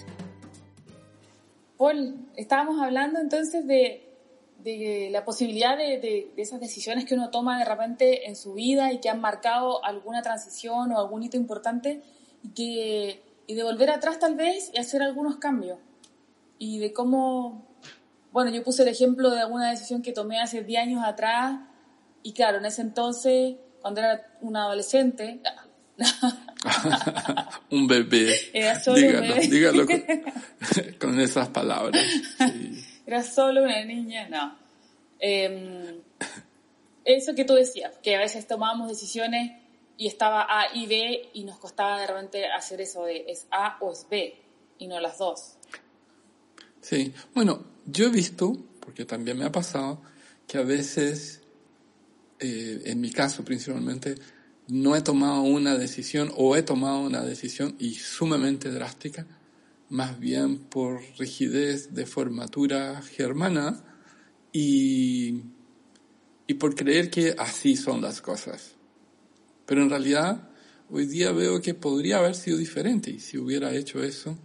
Paul, 1.76 2.28
estábamos 2.36 2.80
hablando 2.80 3.18
entonces 3.20 3.66
de, 3.66 4.08
de 4.62 5.08
la 5.10 5.24
posibilidad 5.24 5.76
de, 5.76 5.98
de- 5.98 6.32
de 6.34 6.42
esas 6.42 6.60
decisiones 6.60 7.04
que 7.04 7.14
uno 7.14 7.30
toma 7.30 7.58
de 7.58 7.64
repente 7.64 8.28
en 8.28 8.36
su 8.36 8.54
vida 8.54 8.92
y 8.92 9.00
que 9.00 9.10
han 9.10 9.20
marcado 9.20 9.84
alguna 9.84 10.22
transición 10.22 10.92
o 10.92 10.98
algún 10.98 11.22
hito 11.22 11.36
importante 11.36 12.02
y, 12.42 12.48
que, 12.50 13.22
y 13.46 13.54
de 13.54 13.62
volver 13.64 13.90
atrás 13.90 14.18
tal 14.18 14.36
vez 14.36 14.70
y 14.72 14.78
hacer 14.78 15.02
algunos 15.02 15.36
cambios. 15.36 15.78
Y 16.58 16.78
de 16.78 16.92
cómo, 16.92 17.66
bueno, 18.32 18.50
yo 18.50 18.62
puse 18.62 18.82
el 18.82 18.88
ejemplo 18.88 19.30
de 19.30 19.40
alguna 19.40 19.70
decisión 19.70 20.02
que 20.02 20.12
tomé 20.12 20.40
hace 20.40 20.62
10 20.62 20.82
años 20.82 21.02
atrás 21.04 21.58
y 22.22 22.32
claro, 22.32 22.58
en 22.58 22.64
ese 22.66 22.82
entonces, 22.82 23.56
cuando 23.82 24.00
era 24.00 24.38
una 24.40 24.64
adolescente, 24.64 25.40
un 27.70 27.86
bebé. 27.86 28.34
Era 28.52 28.80
solo 28.80 28.96
un 28.96 29.02
dígalo, 29.02 29.34
bebé. 29.34 29.46
dígalo 29.48 29.86
con, 29.86 30.04
con 31.00 31.20
esas 31.20 31.48
palabras. 31.48 32.04
Sí. 32.38 32.84
Era 33.06 33.22
solo 33.22 33.62
una 33.62 33.84
niña, 33.84 34.28
no. 34.28 34.56
Eh, 35.20 36.00
eso 37.04 37.34
que 37.34 37.44
tú 37.44 37.54
decías, 37.54 37.92
que 38.02 38.16
a 38.16 38.18
veces 38.18 38.46
tomábamos 38.46 38.88
decisiones 38.88 39.52
y 39.96 40.06
estaba 40.08 40.46
A 40.48 40.74
y 40.74 40.86
B 40.86 41.30
y 41.34 41.44
nos 41.44 41.58
costaba 41.58 42.00
de 42.00 42.06
repente 42.06 42.46
hacer 42.46 42.80
eso 42.80 43.04
de 43.04 43.24
es 43.28 43.46
A 43.50 43.76
o 43.80 43.92
es 43.92 44.06
B 44.10 44.34
y 44.78 44.86
no 44.86 45.00
las 45.00 45.18
dos. 45.18 45.56
Sí, 46.80 47.12
bueno, 47.34 47.64
yo 47.86 48.06
he 48.06 48.10
visto, 48.10 48.56
porque 48.80 49.04
también 49.04 49.38
me 49.38 49.44
ha 49.44 49.52
pasado, 49.52 50.02
que 50.46 50.58
a 50.58 50.62
veces, 50.62 51.40
eh, 52.40 52.82
en 52.86 53.00
mi 53.00 53.10
caso 53.10 53.44
principalmente, 53.44 54.16
no 54.68 54.96
he 54.96 55.02
tomado 55.02 55.42
una 55.42 55.76
decisión 55.76 56.32
o 56.36 56.56
he 56.56 56.62
tomado 56.62 57.00
una 57.00 57.22
decisión 57.22 57.74
y 57.78 57.94
sumamente 57.94 58.70
drástica, 58.70 59.26
más 59.90 60.18
bien 60.18 60.58
por 60.58 61.00
rigidez 61.18 61.94
de 61.94 62.06
formatura 62.06 63.02
germana 63.02 63.84
y, 64.52 65.42
y 66.46 66.54
por 66.54 66.74
creer 66.74 67.10
que 67.10 67.34
así 67.38 67.76
son 67.76 68.00
las 68.00 68.20
cosas. 68.20 68.74
Pero 69.66 69.82
en 69.82 69.90
realidad, 69.90 70.48
hoy 70.90 71.06
día 71.06 71.32
veo 71.32 71.60
que 71.60 71.74
podría 71.74 72.18
haber 72.18 72.34
sido 72.34 72.56
diferente 72.56 73.10
y 73.10 73.20
si 73.20 73.38
hubiera 73.38 73.74
hecho 73.74 74.02
eso, 74.02 74.38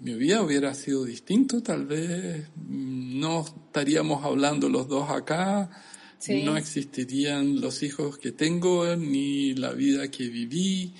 mi 0.00 0.14
vida 0.14 0.42
hubiera 0.42 0.74
sido 0.74 1.04
distinto, 1.04 1.62
tal 1.62 1.86
vez 1.86 2.46
no 2.56 3.40
estaríamos 3.40 4.24
hablando 4.24 4.68
los 4.68 4.86
dos 4.86 5.10
acá, 5.10 5.70
No 6.44 6.56
existirían 6.56 7.60
los 7.60 7.82
hijos 7.82 8.18
que 8.18 8.32
tengo, 8.32 8.96
ni 8.96 9.54
la 9.54 9.72
vida 9.72 10.10
que 10.10 10.28
viví, 10.28 10.92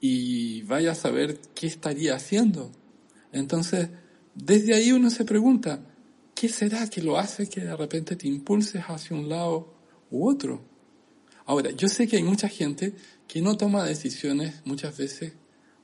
y 0.00 0.62
vaya 0.62 0.92
a 0.92 0.94
saber 0.94 1.40
qué 1.54 1.66
estaría 1.66 2.14
haciendo. 2.14 2.70
Entonces, 3.32 3.88
desde 4.34 4.74
ahí 4.74 4.92
uno 4.92 5.10
se 5.10 5.24
pregunta, 5.24 5.80
¿qué 6.34 6.48
será 6.48 6.88
que 6.88 7.02
lo 7.02 7.18
hace 7.18 7.48
que 7.48 7.60
de 7.62 7.76
repente 7.76 8.16
te 8.16 8.28
impulses 8.28 8.82
hacia 8.86 9.16
un 9.16 9.28
lado 9.28 9.74
u 10.10 10.28
otro? 10.28 10.64
Ahora, 11.46 11.70
yo 11.72 11.88
sé 11.88 12.06
que 12.06 12.16
hay 12.16 12.22
mucha 12.22 12.48
gente 12.48 12.94
que 13.26 13.42
no 13.42 13.56
toma 13.56 13.84
decisiones 13.84 14.62
muchas 14.64 14.96
veces 14.96 15.32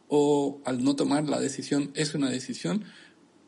o 0.09 0.61
al 0.64 0.85
no 0.85 0.95
tomar 0.95 1.28
la 1.28 1.40
decisión 1.40 1.90
es 1.95 2.14
una 2.14 2.31
decisión 2.31 2.85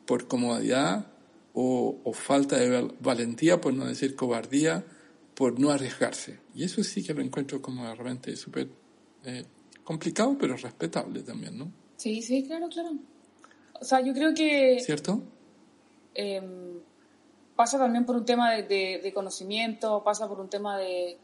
por 0.05 0.27
comodidad 0.27 1.07
o, 1.53 2.11
falta 2.13 2.57
de 2.57 2.69
val- 2.69 2.95
valentía, 2.99 3.61
por 3.61 3.73
no 3.73 3.85
decir 3.85 4.15
cobardía, 4.15 4.85
por 5.39 5.57
no 5.57 5.69
arriesgarse. 5.69 6.37
Y 6.53 6.65
eso 6.65 6.83
sí 6.83 7.01
que 7.01 7.13
lo 7.13 7.21
encuentro 7.21 7.61
como 7.61 7.85
realmente 7.95 8.35
súper 8.35 8.67
eh, 9.23 9.45
complicado, 9.85 10.37
pero 10.37 10.57
respetable 10.57 11.23
también, 11.23 11.57
¿no? 11.57 11.71
Sí, 11.95 12.21
sí, 12.21 12.43
claro, 12.45 12.67
claro. 12.67 12.91
O 13.79 13.85
sea, 13.85 14.01
yo 14.01 14.13
creo 14.13 14.33
que... 14.33 14.81
¿Cierto? 14.81 15.23
Em, 16.13 16.81
pasa 17.55 17.77
también 17.77 18.05
por 18.05 18.17
un 18.17 18.25
tema 18.25 18.51
de, 18.51 19.11
conocimiento, 19.13 20.03
pasa 20.03 20.27
por 20.27 20.41
un 20.41 20.49
tema 20.49 20.77
de, 20.77 21.17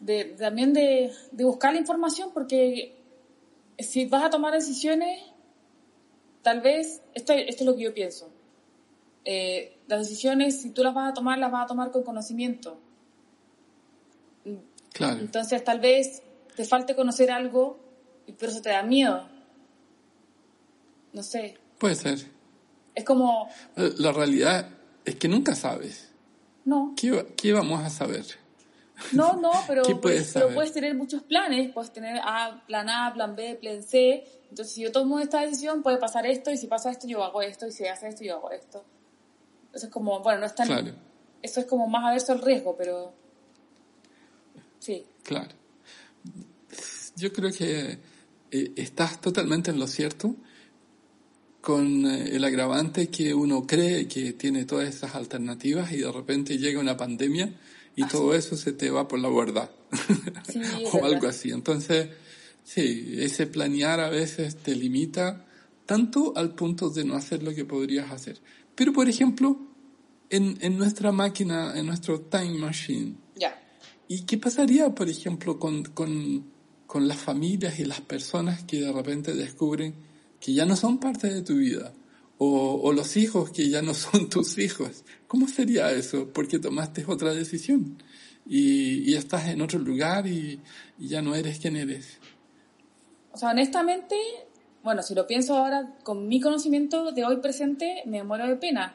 de 0.00 0.24
también 0.24 0.72
de, 0.72 1.12
buscar 1.32 1.74
la 1.74 1.80
información, 1.80 2.30
porque 2.32 2.96
si 3.78 4.06
vas 4.06 4.24
a 4.24 4.30
tomar 4.30 4.54
decisiones, 4.54 5.20
tal 6.40 6.62
vez, 6.62 7.02
esto, 7.12 7.34
esto 7.34 7.64
es 7.64 7.66
lo 7.66 7.76
que 7.76 7.82
yo 7.82 7.92
pienso, 7.92 8.30
eh, 9.26 9.73
las 9.86 10.00
decisiones, 10.00 10.60
si 10.62 10.70
tú 10.70 10.82
las 10.82 10.94
vas 10.94 11.10
a 11.10 11.14
tomar, 11.14 11.38
las 11.38 11.52
vas 11.52 11.64
a 11.64 11.66
tomar 11.66 11.90
con 11.90 12.02
conocimiento. 12.02 12.78
Claro. 14.92 15.20
Entonces, 15.20 15.62
tal 15.64 15.80
vez 15.80 16.22
te 16.54 16.64
falte 16.64 16.94
conocer 16.94 17.30
algo, 17.30 17.78
pero 18.38 18.52
eso 18.52 18.62
te 18.62 18.70
da 18.70 18.82
miedo. 18.82 19.28
No 21.12 21.22
sé. 21.22 21.58
Puede 21.78 21.96
ser. 21.96 22.18
Es 22.94 23.04
como... 23.04 23.48
La 23.74 24.12
realidad 24.12 24.68
es 25.04 25.16
que 25.16 25.28
nunca 25.28 25.54
sabes. 25.54 26.10
No. 26.64 26.94
¿Qué, 26.96 27.34
qué 27.36 27.52
vamos 27.52 27.82
a 27.82 27.90
saber? 27.90 28.24
No, 29.12 29.34
no, 29.34 29.50
pero, 29.66 29.82
puedes, 30.00 30.32
pero 30.32 30.54
puedes 30.54 30.72
tener 30.72 30.94
muchos 30.94 31.22
planes, 31.22 31.72
puedes 31.72 31.92
tener 31.92 32.20
A, 32.22 32.62
plan 32.66 32.88
A, 32.88 33.12
plan 33.12 33.34
B, 33.34 33.56
plan 33.56 33.82
C. 33.82 34.24
Entonces, 34.48 34.74
si 34.74 34.82
yo 34.82 34.92
tomo 34.92 35.18
esta 35.18 35.40
decisión, 35.40 35.82
puede 35.82 35.98
pasar 35.98 36.26
esto, 36.26 36.50
y 36.50 36.56
si 36.56 36.68
pasa 36.68 36.90
esto, 36.90 37.06
yo 37.06 37.24
hago 37.24 37.42
esto, 37.42 37.66
y 37.66 37.72
si 37.72 37.86
hace 37.86 38.08
esto, 38.08 38.22
yo 38.22 38.36
hago 38.36 38.50
esto. 38.52 38.84
Eso 39.74 39.86
es 39.86 39.92
como, 39.92 40.20
bueno, 40.20 40.40
no 40.40 40.46
es 40.46 40.54
tan... 40.54 40.66
Claro. 40.66 40.92
Eso 41.42 41.60
es 41.60 41.66
como 41.66 41.86
más 41.88 42.04
averso 42.04 42.32
al 42.32 42.42
riesgo, 42.42 42.76
pero... 42.76 43.12
Sí. 44.78 45.04
Claro. 45.22 45.50
Yo 47.16 47.32
creo 47.32 47.50
que 47.52 47.98
eh, 48.50 48.72
estás 48.76 49.20
totalmente 49.20 49.70
en 49.70 49.78
lo 49.78 49.86
cierto 49.86 50.36
con 51.60 52.06
eh, 52.06 52.36
el 52.36 52.44
agravante 52.44 53.08
que 53.08 53.32
uno 53.32 53.66
cree 53.66 54.06
que 54.06 54.34
tiene 54.34 54.64
todas 54.64 54.88
esas 54.88 55.14
alternativas 55.14 55.92
y 55.92 55.98
de 55.98 56.12
repente 56.12 56.58
llega 56.58 56.78
una 56.78 56.96
pandemia 56.96 57.58
y 57.96 58.06
todo 58.06 58.34
eso 58.34 58.56
se 58.56 58.72
te 58.72 58.90
va 58.90 59.08
por 59.08 59.18
la 59.18 59.28
verdad 59.30 59.70
o 60.92 61.04
algo 61.04 61.26
así. 61.26 61.50
Entonces, 61.50 62.08
sí, 62.62 63.16
ese 63.18 63.46
planear 63.46 64.00
a 64.00 64.10
veces 64.10 64.56
te 64.56 64.74
limita 64.74 65.46
tanto 65.86 66.32
al 66.36 66.54
punto 66.54 66.90
de 66.90 67.04
no 67.04 67.14
hacer 67.14 67.42
lo 67.42 67.54
que 67.54 67.64
podrías 67.64 68.10
hacer. 68.10 68.40
Pero, 68.74 68.92
por 68.92 69.08
ejemplo, 69.08 69.58
en, 70.30 70.58
en 70.60 70.78
nuestra 70.78 71.12
máquina, 71.12 71.78
en 71.78 71.86
nuestro 71.86 72.20
time 72.20 72.58
machine, 72.58 73.14
ya. 73.36 73.60
¿y 74.08 74.22
qué 74.22 74.38
pasaría, 74.38 74.94
por 74.94 75.08
ejemplo, 75.08 75.58
con, 75.58 75.84
con, 75.84 76.44
con 76.86 77.08
las 77.08 77.18
familias 77.18 77.78
y 77.78 77.84
las 77.84 78.00
personas 78.00 78.64
que 78.64 78.80
de 78.80 78.92
repente 78.92 79.34
descubren 79.34 79.94
que 80.40 80.52
ya 80.52 80.66
no 80.66 80.76
son 80.76 80.98
parte 80.98 81.32
de 81.32 81.42
tu 81.42 81.56
vida? 81.56 81.92
O, 82.38 82.80
o, 82.82 82.92
los 82.92 83.16
hijos 83.16 83.50
que 83.50 83.68
ya 83.68 83.80
no 83.80 83.94
son 83.94 84.28
tus 84.28 84.58
hijos. 84.58 85.04
¿Cómo 85.28 85.46
sería 85.48 85.92
eso? 85.92 86.28
Porque 86.32 86.58
tomaste 86.58 87.04
otra 87.06 87.32
decisión 87.32 87.96
y, 88.46 89.10
y 89.10 89.14
estás 89.14 89.48
en 89.48 89.62
otro 89.62 89.78
lugar 89.78 90.26
y, 90.26 90.60
y, 90.98 91.08
ya 91.08 91.22
no 91.22 91.34
eres 91.34 91.58
quien 91.58 91.76
eres. 91.76 92.18
O 93.32 93.38
sea, 93.38 93.50
honestamente, 93.50 94.16
bueno, 94.84 95.02
si 95.02 95.14
lo 95.14 95.26
pienso 95.26 95.56
ahora 95.56 95.94
con 96.02 96.28
mi 96.28 96.40
conocimiento 96.40 97.10
de 97.10 97.24
hoy 97.24 97.38
presente, 97.38 98.02
me 98.04 98.22
muero 98.22 98.46
de 98.46 98.56
pena. 98.56 98.94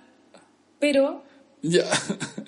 Pero 0.80 1.24
ya. 1.62 1.84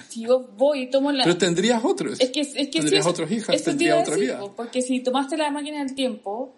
si 0.09 0.21
yo 0.21 0.47
voy 0.55 0.83
y 0.83 0.89
tomo 0.89 1.11
la... 1.11 1.23
Pero 1.23 1.37
tendrías 1.37 1.83
otros. 1.83 2.19
Es 2.19 2.29
que, 2.29 2.41
es 2.41 2.53
que 2.53 2.67
tendrías 2.67 3.05
otros 3.05 3.29
hijos, 3.31 3.63
tendrías 3.63 4.07
otra 4.07 4.15
vida. 4.15 4.39
Porque 4.55 4.81
si 4.81 5.01
tomaste 5.01 5.35
la 5.37 5.49
máquina 5.51 5.79
del 5.79 5.95
tiempo, 5.95 6.53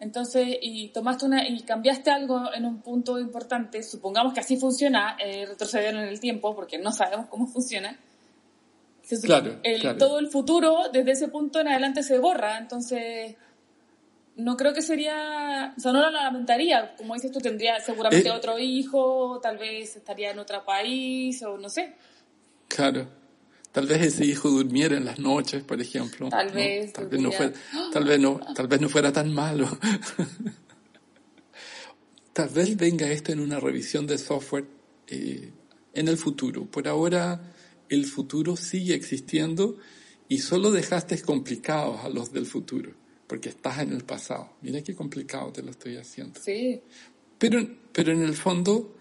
entonces, 0.00 0.48
y 0.60 0.88
tomaste 0.88 1.26
una, 1.26 1.46
y 1.46 1.60
cambiaste 1.60 2.10
algo 2.10 2.52
en 2.52 2.64
un 2.64 2.80
punto 2.80 3.20
importante, 3.20 3.84
supongamos 3.84 4.34
que 4.34 4.40
así 4.40 4.56
funciona, 4.56 5.16
eh, 5.24 5.46
retroceder 5.46 5.94
en 5.94 6.08
el 6.08 6.18
tiempo, 6.18 6.56
porque 6.56 6.78
no 6.78 6.90
sabemos 6.90 7.26
cómo 7.28 7.46
funciona. 7.46 7.96
Claro, 9.22 9.60
el, 9.62 9.98
Todo 9.98 10.18
el 10.18 10.28
futuro, 10.28 10.88
desde 10.92 11.12
ese 11.12 11.28
punto 11.28 11.60
en 11.60 11.68
adelante, 11.68 12.02
se 12.02 12.18
borra. 12.18 12.58
Entonces, 12.58 13.34
no 14.36 14.56
creo 14.56 14.72
que 14.72 14.82
sería, 14.82 15.74
o 15.76 15.80
sea, 15.80 15.92
no 15.92 16.00
lo 16.00 16.10
lamentaría, 16.10 16.94
como 16.96 17.14
dices 17.14 17.30
tú, 17.30 17.40
tendría 17.40 17.80
seguramente 17.80 18.28
eh, 18.28 18.32
otro 18.32 18.58
hijo, 18.58 19.40
tal 19.42 19.58
vez 19.58 19.96
estaría 19.96 20.30
en 20.30 20.38
otro 20.38 20.64
país, 20.64 21.42
o 21.42 21.58
no 21.58 21.68
sé. 21.68 21.94
Claro, 22.68 23.08
tal 23.72 23.86
vez 23.86 24.02
ese 24.02 24.24
hijo 24.24 24.48
durmiera 24.48 24.96
en 24.96 25.04
las 25.04 25.18
noches, 25.18 25.62
por 25.62 25.80
ejemplo. 25.80 26.28
Tal 26.30 26.50
vez. 26.50 26.92
Tal 26.92 27.08
vez, 27.08 27.20
no 27.20 27.30
fuera, 27.30 27.52
tal, 27.92 28.04
vez 28.04 28.20
no, 28.20 28.40
tal 28.54 28.68
vez 28.68 28.80
no 28.80 28.88
fuera 28.88 29.12
tan 29.12 29.32
malo. 29.32 29.68
tal 32.32 32.48
vez 32.48 32.76
venga 32.76 33.10
esto 33.10 33.32
en 33.32 33.40
una 33.40 33.60
revisión 33.60 34.06
de 34.06 34.16
software 34.16 34.64
eh, 35.08 35.52
en 35.92 36.08
el 36.08 36.16
futuro. 36.16 36.64
Por 36.64 36.88
ahora, 36.88 37.52
el 37.90 38.06
futuro 38.06 38.56
sigue 38.56 38.94
existiendo 38.94 39.76
y 40.26 40.38
solo 40.38 40.70
dejaste 40.70 41.20
complicados 41.20 42.02
a 42.02 42.08
los 42.08 42.32
del 42.32 42.46
futuro 42.46 43.01
porque 43.26 43.50
estás 43.50 43.80
en 43.80 43.92
el 43.92 44.04
pasado. 44.04 44.56
Mira 44.62 44.82
qué 44.82 44.94
complicado 44.94 45.52
te 45.52 45.62
lo 45.62 45.70
estoy 45.70 45.96
haciendo. 45.96 46.40
Sí. 46.40 46.80
Pero, 47.38 47.66
pero 47.92 48.12
en 48.12 48.22
el 48.22 48.34
fondo, 48.34 48.96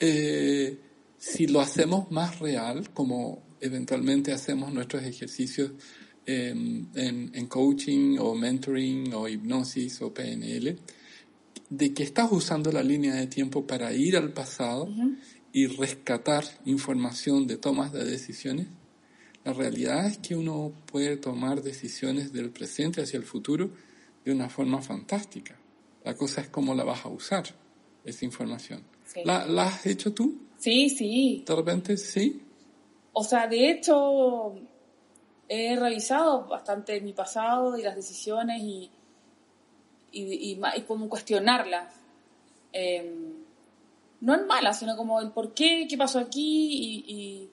eh, 0.00 0.78
si 1.18 1.46
lo 1.46 1.60
hacemos 1.60 2.10
más 2.10 2.38
real, 2.38 2.90
como 2.92 3.42
eventualmente 3.60 4.32
hacemos 4.32 4.72
nuestros 4.72 5.04
ejercicios 5.04 5.72
en, 6.26 6.90
en, 6.94 7.46
coaching 7.46 8.18
o 8.18 8.34
mentoring 8.34 9.12
o 9.14 9.28
hipnosis 9.28 10.00
o 10.02 10.12
PNL, 10.12 10.78
de 11.70 11.94
que 11.94 12.02
estás 12.02 12.30
usando 12.30 12.72
la 12.72 12.82
línea 12.82 13.14
de 13.14 13.26
tiempo 13.26 13.66
para 13.66 13.92
ir 13.92 14.16
al 14.16 14.32
pasado 14.32 14.88
y 15.52 15.66
rescatar 15.66 16.44
información 16.64 17.46
de 17.46 17.56
tomas 17.56 17.92
de 17.92 18.04
decisiones, 18.04 18.66
la 19.44 19.52
realidad 19.52 20.06
es 20.06 20.18
que 20.18 20.34
uno 20.34 20.72
puede 20.90 21.18
tomar 21.18 21.62
decisiones 21.62 22.32
del 22.32 22.50
presente 22.50 23.02
hacia 23.02 23.18
el 23.18 23.24
futuro 23.24 23.70
de 24.24 24.32
una 24.32 24.48
forma 24.48 24.80
fantástica. 24.80 25.54
La 26.02 26.14
cosa 26.16 26.40
es 26.40 26.48
cómo 26.48 26.74
la 26.74 26.82
vas 26.82 27.04
a 27.04 27.08
usar, 27.08 27.44
esa 28.04 28.24
información. 28.24 28.82
¿La, 29.24 29.44
has 29.64 29.84
hecho 29.84 30.14
tú? 30.14 30.38
Sí, 30.56 30.88
sí. 30.88 31.44
¿De 31.46 31.54
repente 31.54 31.98
sí? 31.98 32.42
O 33.12 33.22
sea, 33.22 33.46
de 33.46 33.70
hecho, 33.70 34.54
he 35.46 35.76
revisado 35.76 36.46
bastante 36.46 36.98
mi 37.02 37.12
pasado 37.12 37.76
y 37.76 37.82
las 37.82 37.96
decisiones 37.96 38.62
y, 38.62 38.90
y, 40.10 40.58
y, 40.58 40.80
cómo 40.88 41.06
cuestionarlas. 41.10 41.92
Em, 42.72 43.44
no 44.22 44.34
en 44.34 44.46
malas, 44.46 44.78
sino 44.78 44.96
como 44.96 45.20
el 45.20 45.32
por 45.32 45.52
qué, 45.52 45.86
qué 45.88 45.98
pasó 45.98 46.18
aquí 46.18 47.04
y 47.06 47.50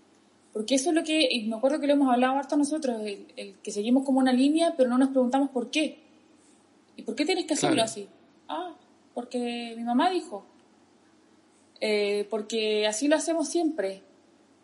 porque 0.53 0.75
eso 0.75 0.89
es 0.89 0.95
lo 0.95 1.03
que, 1.03 1.27
y 1.31 1.47
me 1.47 1.55
acuerdo 1.55 1.79
que 1.79 1.87
lo 1.87 1.93
hemos 1.93 2.11
hablado 2.11 2.37
harto 2.37 2.57
nosotros, 2.57 3.01
el, 3.01 3.55
que 3.63 3.71
seguimos 3.71 4.03
como 4.03 4.19
una 4.19 4.33
línea, 4.33 4.73
pero 4.75 4.89
no 4.89 4.97
nos 4.97 5.09
preguntamos 5.09 5.49
por 5.49 5.71
qué. 5.71 5.99
¿Y 6.97 7.03
por 7.03 7.15
qué 7.15 7.25
tienes 7.25 7.45
que 7.45 7.53
hacerlo 7.53 7.81
así? 7.81 8.07
Ah, 8.49 8.75
porque 9.13 9.73
mi 9.77 9.83
mamá 9.83 10.09
dijo. 10.09 10.45
Eh, 11.79 12.27
porque 12.29 12.85
así 12.85 13.07
lo 13.07 13.15
hacemos 13.15 13.47
siempre. 13.47 14.03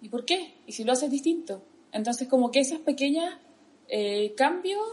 ¿Y 0.01 0.09
por 0.09 0.25
qué? 0.25 0.55
¿Y 0.67 0.73
si 0.73 0.83
lo 0.83 0.91
haces 0.91 1.09
distinto? 1.09 1.63
Entonces, 1.93 2.27
como 2.27 2.51
que 2.51 2.59
esos 2.59 2.79
pequeños 2.79 3.33
eh, 3.87 4.33
cambios, 4.35 4.83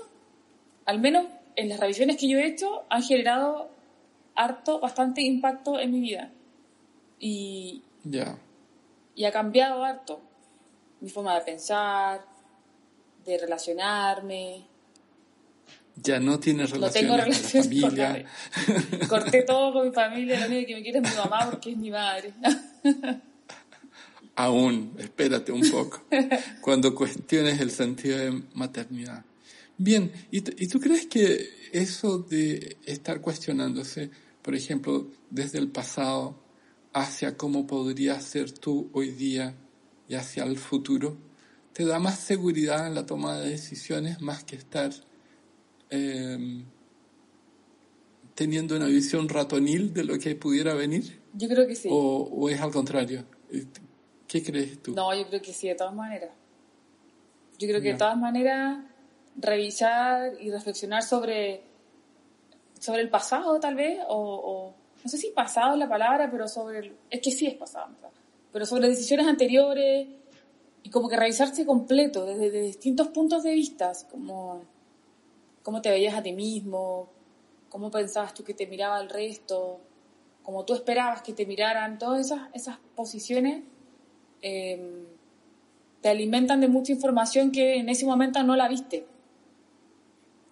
al 0.87 1.00
menos 1.00 1.26
en 1.57 1.68
las 1.68 1.80
revisiones 1.80 2.16
que 2.16 2.28
yo 2.28 2.38
he 2.38 2.46
hecho, 2.46 2.85
han 2.88 3.02
generado 3.02 3.68
harto, 4.37 4.78
bastante 4.78 5.22
impacto 5.22 5.78
en 5.80 5.90
mi 5.90 6.00
vida. 6.00 6.30
Y, 7.18 7.83
ya 8.04 8.38
y 9.14 9.24
ha 9.24 9.33
cambiado 9.33 9.85
harto 9.85 10.20
mi 11.04 11.10
forma 11.10 11.34
de 11.34 11.42
pensar, 11.42 12.24
de 13.26 13.38
relacionarme. 13.38 14.66
Ya 15.96 16.18
no 16.18 16.40
tienes 16.40 16.70
relaciones 16.70 17.10
con 17.10 17.18
la 17.18 17.62
familia. 17.62 18.24
Corté 19.08 19.42
todo 19.42 19.74
con 19.74 19.86
mi 19.88 19.94
familia, 19.94 20.40
lo 20.40 20.46
único 20.46 20.66
que 20.66 20.74
me 20.76 20.82
quiere 20.82 20.98
es 20.98 21.10
mi 21.10 21.16
mamá 21.16 21.50
porque 21.50 21.72
es 21.72 21.76
mi 21.76 21.90
madre. 21.90 22.32
Aún, 24.36 24.96
espérate 24.98 25.52
un 25.52 25.70
poco, 25.70 26.02
cuando 26.60 26.92
cuestiones 26.92 27.60
el 27.60 27.70
sentido 27.70 28.18
de 28.18 28.42
maternidad. 28.54 29.24
Bien, 29.76 30.10
¿y, 30.32 30.38
¿y 30.38 30.68
tú 30.68 30.80
crees 30.80 31.06
que 31.06 31.68
eso 31.72 32.18
de 32.18 32.78
estar 32.84 33.20
cuestionándose, 33.20 34.10
por 34.42 34.56
ejemplo, 34.56 35.08
desde 35.30 35.58
el 35.58 35.68
pasado 35.68 36.42
hacia 36.92 37.36
cómo 37.36 37.66
podrías 37.66 38.24
ser 38.24 38.50
tú 38.50 38.90
hoy 38.92 39.10
día, 39.10 39.54
y 40.08 40.14
hacia 40.14 40.44
el 40.44 40.58
futuro, 40.58 41.16
te 41.72 41.84
da 41.84 41.98
más 41.98 42.18
seguridad 42.18 42.86
en 42.86 42.94
la 42.94 43.06
toma 43.06 43.38
de 43.38 43.50
decisiones 43.50 44.20
más 44.20 44.44
que 44.44 44.56
estar 44.56 44.92
em, 45.90 46.64
teniendo 48.34 48.76
una 48.76 48.86
visión 48.86 49.28
ratonil 49.28 49.92
de 49.92 50.04
lo 50.04 50.18
que 50.18 50.34
pudiera 50.36 50.74
venir? 50.74 51.20
Yo 51.32 51.48
creo 51.48 51.66
que 51.66 51.74
sí. 51.74 51.88
¿O, 51.90 52.48
es 52.48 52.60
al 52.60 52.70
contrario? 52.70 53.24
¿Qué 54.26 54.42
crees 54.42 54.82
tú? 54.82 54.94
No, 54.94 55.14
yo 55.14 55.26
creo 55.28 55.42
que 55.42 55.52
sí, 55.52 55.68
de 55.68 55.74
todas 55.74 55.94
maneras. 55.94 56.30
Yo 57.58 57.68
creo 57.68 57.80
que 57.80 57.92
de 57.92 57.98
todas 57.98 58.16
maneras 58.16 58.78
revisar 59.36 60.32
y 60.40 60.50
reflexionar 60.50 61.02
sobre, 61.02 61.62
sobre 62.78 63.02
el 63.02 63.10
pasado 63.10 63.58
tal 63.60 63.74
vez, 63.74 63.98
o, 64.08 64.74
no 65.02 65.10
sé 65.10 65.18
si 65.18 65.30
pasado 65.30 65.74
es 65.74 65.78
la 65.78 65.88
palabra, 65.88 66.30
pero 66.30 66.48
sobre, 66.48 66.94
es 67.10 67.20
que 67.20 67.30
sí 67.30 67.46
es 67.46 67.54
pasado, 67.54 67.94
pero 68.54 68.66
sobre 68.66 68.88
decisiones 68.88 69.26
anteriores 69.26 70.06
y 70.84 70.90
como 70.90 71.08
que 71.08 71.16
revisarse 71.16 71.66
completo 71.66 72.24
desde, 72.24 72.62
distintos 72.62 73.08
puntos 73.08 73.42
de 73.42 73.52
vista, 73.52 73.90
como 74.12 74.62
cómo 75.64 75.82
te 75.82 75.90
veías 75.90 76.14
a 76.14 76.22
ti 76.22 76.32
mismo, 76.32 77.10
cómo 77.68 77.90
pensabas 77.90 78.32
tú 78.32 78.44
que 78.44 78.54
te 78.54 78.68
miraba 78.68 79.00
el 79.00 79.08
resto, 79.08 79.80
cómo 80.44 80.64
tú 80.64 80.72
esperabas 80.74 81.22
que 81.22 81.32
te 81.32 81.46
miraran, 81.46 81.98
todas 81.98 82.26
esas, 82.26 82.42
esas 82.54 82.78
posiciones 82.94 83.64
em, 84.40 85.02
te 86.00 86.08
alimentan 86.08 86.60
de 86.60 86.68
mucha 86.68 86.92
información 86.92 87.50
que 87.50 87.74
en 87.74 87.88
ese 87.88 88.06
momento 88.06 88.40
no 88.44 88.54
la 88.54 88.68
viste. 88.68 89.04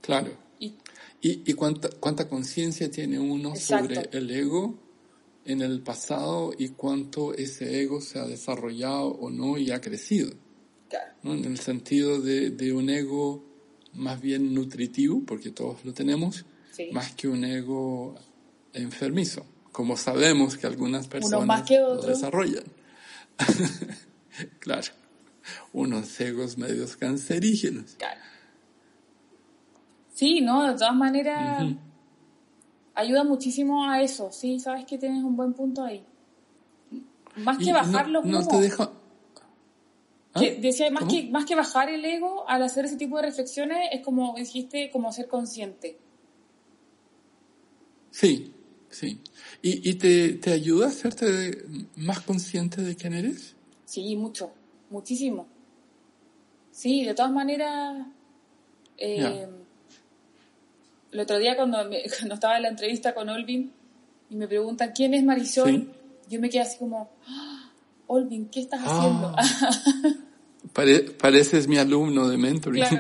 Claro. 0.01 0.33
¿Y, 0.59 0.75
y, 1.21 1.53
cuánta, 1.53 1.89
cuánta 2.01 2.29
conciencia 2.29 2.91
tiene 2.91 3.21
uno 3.21 3.55
sobre 3.55 4.09
el 4.11 4.29
ego 4.29 4.75
en 5.45 5.63
el 5.63 5.81
pasado 5.83 6.53
y 6.57 6.71
cuánto 6.71 7.35
ese 7.35 7.83
ego 7.83 8.01
se 8.01 8.19
ha 8.19 8.27
desarrollado 8.27 9.09
o 9.09 9.31
no 9.31 9.59
y 9.59 9.71
ha 9.71 9.81
crecido? 9.81 10.33
Claro. 10.89 11.13
En 11.25 11.45
el 11.45 11.59
sentido 11.59 12.21
de, 12.21 12.51
de 12.51 12.73
un 12.73 12.91
ego 12.91 13.45
más 13.95 14.21
bien 14.21 14.55
nutritivo, 14.55 15.23
porque 15.25 15.51
todos 15.51 15.85
lo 15.85 15.93
tenemos, 15.93 16.45
más 16.93 17.15
que 17.15 17.29
un 17.29 17.45
ego 17.45 18.15
enfermizo, 18.73 19.45
como 19.71 19.97
sabemos 19.97 20.57
que 20.57 20.67
algunas 20.67 21.09
personas 21.09 21.71
lo 21.71 22.03
desarrollan. 22.03 22.65
claro, 24.61 24.93
unos 25.73 26.21
egos 26.21 26.57
medios 26.57 26.97
cancerígenos. 26.97 27.97
Claro. 27.99 28.21
Sí, 30.15 30.41
¿no? 30.41 30.69
De 30.69 30.75
todas 30.75 30.95
maneras, 30.95 31.65
ayuda 32.95 33.25
muchísimo 33.25 33.89
a 33.89 34.03
eso, 34.03 34.31
sí, 34.33 34.61
sabes 34.61 34.85
que 34.85 34.99
tienes 34.99 35.23
un 35.23 35.37
buen 35.37 35.53
punto 35.53 35.83
ahí. 35.83 36.05
Más 37.37 37.59
que 37.59 37.73
bajar 37.73 38.09
los 38.09 38.25
no 38.25 38.47
te 38.47 38.61
dejo 38.61 39.03
¿Ah? 40.35 40.41
decía, 40.41 40.91
más 40.91 41.05
que, 41.05 41.25
más 41.31 41.45
que 41.45 41.55
bajar 41.55 41.91
el 41.91 42.05
ego 42.05 42.49
al 42.49 42.63
hacer 42.63 42.87
ese 42.87 42.97
tipo 42.97 43.17
de 43.17 43.25
reflexiones, 43.25 43.89
es 43.93 44.01
como 44.01 44.35
dijiste, 44.37 44.91
como 44.91 45.13
ser 45.13 45.29
consciente. 45.29 45.99
Sí, 48.11 48.55
sí. 48.89 49.21
¿Y, 49.61 49.91
y 49.91 49.95
te, 49.95 50.35
te, 50.35 50.53
ayuda 50.53 50.87
a 50.87 50.89
hacerte 50.89 51.65
más 51.97 52.21
consciente 52.21 52.81
de 52.81 52.97
quién 52.97 53.13
eres? 53.13 53.57
Sí, 53.85 54.17
mucho, 54.17 54.53
muchísimo. 54.91 55.47
Sí, 56.71 57.05
de 57.05 57.15
todas 57.15 57.33
maneras, 57.33 58.07
eh, 58.97 59.47
el 61.13 61.21
otro 61.21 61.39
día 61.39 61.57
cuando, 61.57 61.79
cuando 62.19 62.35
estaba 62.35 62.57
en 62.57 62.63
la 62.63 62.69
entrevista 62.69 63.15
con 63.15 63.29
Olvin 63.29 63.73
y 64.31 64.37
me 64.37 64.49
preguntan 64.49 64.93
quién 64.95 65.15
es 65.15 65.23
Marisol, 65.23 65.93
yo 66.29 66.41
me 66.41 66.49
quedé 66.49 66.63
así 66.63 66.79
como, 66.79 67.11
¡Ah! 67.29 67.71
Olvin, 68.07 68.49
¿qué 68.49 68.61
estás 68.61 68.81
haciendo? 68.83 69.35
Ah. 69.37 69.45
pareces 71.21 71.69
mi 71.69 71.79
alumno 71.79 72.29
de 72.29 72.37
mentoring. 72.37 72.85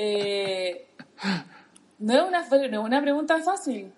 Eh, 0.00 0.86
no, 1.98 2.28
es 2.28 2.52
una, 2.52 2.80
una 2.80 3.02
pregunta 3.02 3.42
fácil. 3.42 3.90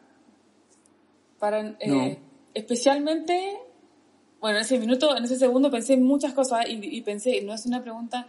Para, 1.39 1.77
eh, 1.79 2.19
Especialmente, 2.55 3.59
bueno, 4.41 4.57
en 4.57 4.65
ese 4.65 4.79
minuto, 4.79 5.15
en 5.15 5.25
ese 5.25 5.37
segundo 5.37 5.71
pensé 5.71 5.93
en 5.93 6.03
muchas 6.03 6.33
cosas 6.33 6.65
y, 6.67 6.79
y 6.97 7.03
pensé, 7.03 7.43
no 7.43 7.53
es 7.53 7.67
una 7.67 7.83
pregunta 7.83 8.29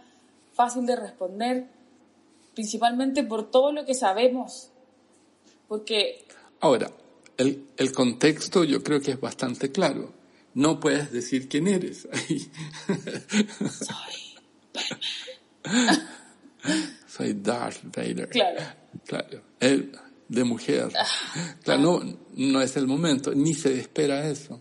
fácil 0.52 0.84
de 0.84 0.96
responder, 0.96 1.66
principalmente 2.54 3.24
por 3.24 3.50
todo 3.50 3.72
lo 3.72 3.84
que 3.84 3.94
sabemos. 3.94 4.70
Porque... 5.68 6.26
Ahora, 6.60 6.90
el, 7.36 7.66
el 7.76 7.92
contexto 7.92 8.64
yo 8.64 8.82
creo 8.82 9.00
que 9.00 9.12
es 9.12 9.20
bastante 9.20 9.72
claro 9.72 10.22
no 10.54 10.80
puedes 10.80 11.12
decir 11.12 11.48
quién 11.48 11.68
eres. 11.68 12.08
Soy 12.10 12.50
Soy 17.06 17.32
Darth 17.34 17.84
Vader. 17.84 18.28
Claro. 18.28 18.60
Claro. 19.06 19.42
Él, 19.60 19.92
de 20.28 20.44
mujer. 20.44 20.90
Ah. 20.96 21.56
claro, 21.62 21.80
no, 21.80 22.18
no 22.36 22.60
es 22.60 22.76
el 22.76 22.86
momento, 22.86 23.34
ni 23.34 23.54
se 23.54 23.78
espera 23.78 24.28
eso. 24.28 24.60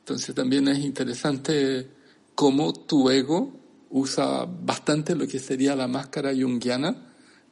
Entonces 0.00 0.34
también 0.34 0.68
es 0.68 0.78
interesante 0.78 1.90
cómo 2.34 2.72
tu 2.72 3.10
ego 3.10 3.58
usa 3.90 4.44
bastante 4.44 5.14
lo 5.14 5.26
que 5.26 5.38
sería 5.38 5.74
la 5.74 5.88
máscara 5.88 6.32
junguiana 6.34 7.05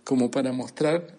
como 0.04 0.30
para 0.30 0.52
mostrar 0.52 1.18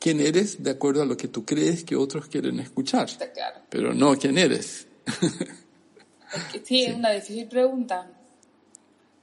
quién 0.00 0.20
eres 0.20 0.62
de 0.62 0.70
acuerdo 0.70 1.02
a 1.02 1.06
lo 1.06 1.16
que 1.16 1.28
tú 1.28 1.44
crees 1.44 1.84
que 1.84 1.96
otros 1.96 2.26
quieren 2.26 2.58
escuchar. 2.60 3.08
Claro. 3.32 3.60
Pero 3.68 3.94
no 3.94 4.16
quién 4.16 4.38
eres 4.38 4.88
sí, 6.64 6.84
es 6.84 6.94
una 6.94 7.10
difícil 7.10 7.46
pregunta. 7.48 8.10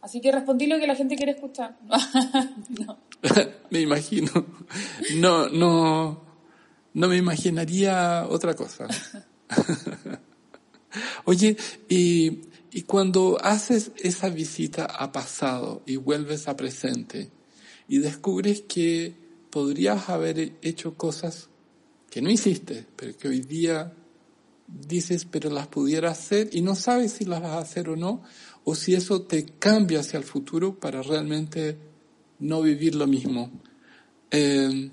Así 0.02 0.22
que 0.22 0.32
respondí 0.32 0.68
lo 0.68 0.80
que 0.80 0.88
la 0.88 0.96
gente 0.96 1.16
quiere 1.16 1.34
escuchar. 1.34 1.78
me 3.70 3.80
imagino. 3.80 4.32
No, 5.16 5.50
no, 5.50 6.22
no 6.94 7.08
me 7.08 7.18
imaginaría 7.18 8.26
otra 8.30 8.54
cosa. 8.54 8.88
Oye, 11.26 11.58
y, 11.90 12.42
y 12.72 12.84
cuando 12.84 13.38
haces 13.42 13.92
esa 13.98 14.30
visita 14.30 14.86
a 14.86 15.12
pasado 15.12 15.82
y 15.86 15.98
vuelves 15.98 16.48
a 16.48 16.56
presente 16.56 17.32
y 17.88 18.00
descubres 18.00 18.62
que 18.62 19.14
podrías 19.50 20.10
haber 20.10 20.54
hecho 20.62 20.96
cosas 20.96 21.50
que 22.10 22.22
no 22.22 22.30
hiciste, 22.30 22.86
pero 22.96 23.18
que 23.18 23.28
hoy 23.28 23.42
día 23.42 23.94
dices, 24.68 25.26
pero 25.26 25.50
las 25.50 25.68
pudiera 25.68 26.12
hacer 26.12 26.50
y 26.52 26.62
no 26.62 26.76
sabes 26.76 27.14
si 27.14 27.26
las 27.26 27.42
vas 27.42 27.52
a 27.52 27.60
hacer 27.60 27.90
o 27.90 27.96
no, 27.96 28.24
o 28.64 28.76
si 28.76 28.96
eso 28.96 29.22
te 29.22 29.46
cambia 29.46 30.00
hacia 30.00 30.18
el 30.18 30.24
futuro 30.24 30.80
para 30.80 31.02
realmente 31.02 31.78
no 32.40 32.62
vivir 32.62 32.96
lo 32.96 33.08
mismo. 33.08 33.52
Eh, 34.32 34.90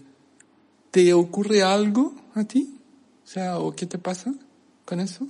¿Te 0.90 1.14
ocurre 1.14 1.62
algo 1.62 2.14
a 2.34 2.44
ti? 2.44 2.78
O 3.24 3.26
sea, 3.26 3.58
¿o 3.58 3.72
qué 3.74 3.86
te 3.86 3.98
pasa 3.98 4.34
con 4.84 5.00
eso? 5.00 5.26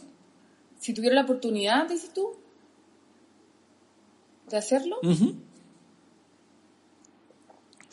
Si 0.80 0.92
tuviera 0.92 1.14
la 1.14 1.22
oportunidad, 1.22 1.88
dices 1.88 2.12
tú, 2.12 2.32
de 4.50 4.56
hacerlo. 4.56 4.96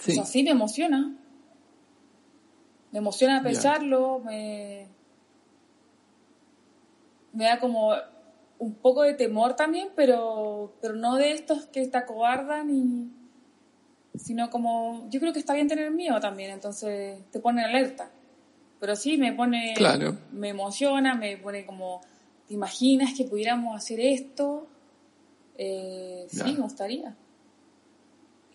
Sí. 0.01 0.19
sí, 0.25 0.43
me 0.43 0.51
emociona. 0.51 1.15
Me 2.91 2.99
emociona 2.99 3.43
pensarlo, 3.43 4.19
me 4.25 4.87
me 7.33 7.45
da 7.45 7.59
como 7.59 7.93
un 8.57 8.73
poco 8.75 9.03
de 9.03 9.13
temor 9.13 9.55
también, 9.55 9.89
pero, 9.95 10.73
pero 10.81 10.95
no 10.95 11.15
de 11.15 11.31
estos 11.31 11.67
que 11.67 11.87
te 11.87 11.97
acobardan 11.97 12.69
y 12.69 13.11
sino 14.17 14.49
como 14.49 15.07
yo 15.09 15.19
creo 15.19 15.31
que 15.31 15.39
está 15.39 15.53
bien 15.53 15.67
tener 15.67 15.91
miedo 15.91 16.19
también, 16.19 16.51
entonces 16.51 17.19
te 17.31 17.39
pone 17.39 17.63
alerta. 17.63 18.11
Pero 18.79 18.95
sí 18.95 19.17
me 19.17 19.33
pone 19.33 19.73
claro. 19.75 20.17
me 20.31 20.49
emociona, 20.49 21.15
me 21.15 21.37
pone 21.37 21.65
como 21.65 22.01
¿te 22.47 22.53
imaginas 22.53 23.13
que 23.15 23.25
pudiéramos 23.25 23.75
hacer 23.75 23.99
esto? 23.99 24.67
Eh, 25.57 26.25
sí, 26.29 26.53
me 26.53 26.61
gustaría. 26.61 27.15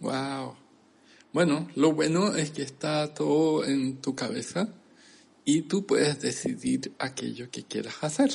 Wow. 0.00 0.56
Bueno, 1.34 1.68
lo 1.74 1.92
bueno 1.92 2.36
es 2.36 2.52
que 2.52 2.62
está 2.62 3.12
todo 3.12 3.64
en 3.64 3.96
tu 3.96 4.14
cabeza 4.14 4.68
y 5.44 5.62
tú 5.62 5.84
puedes 5.84 6.20
decidir 6.20 6.94
aquello 7.00 7.50
que 7.50 7.64
quieras 7.64 7.96
hacer 8.02 8.30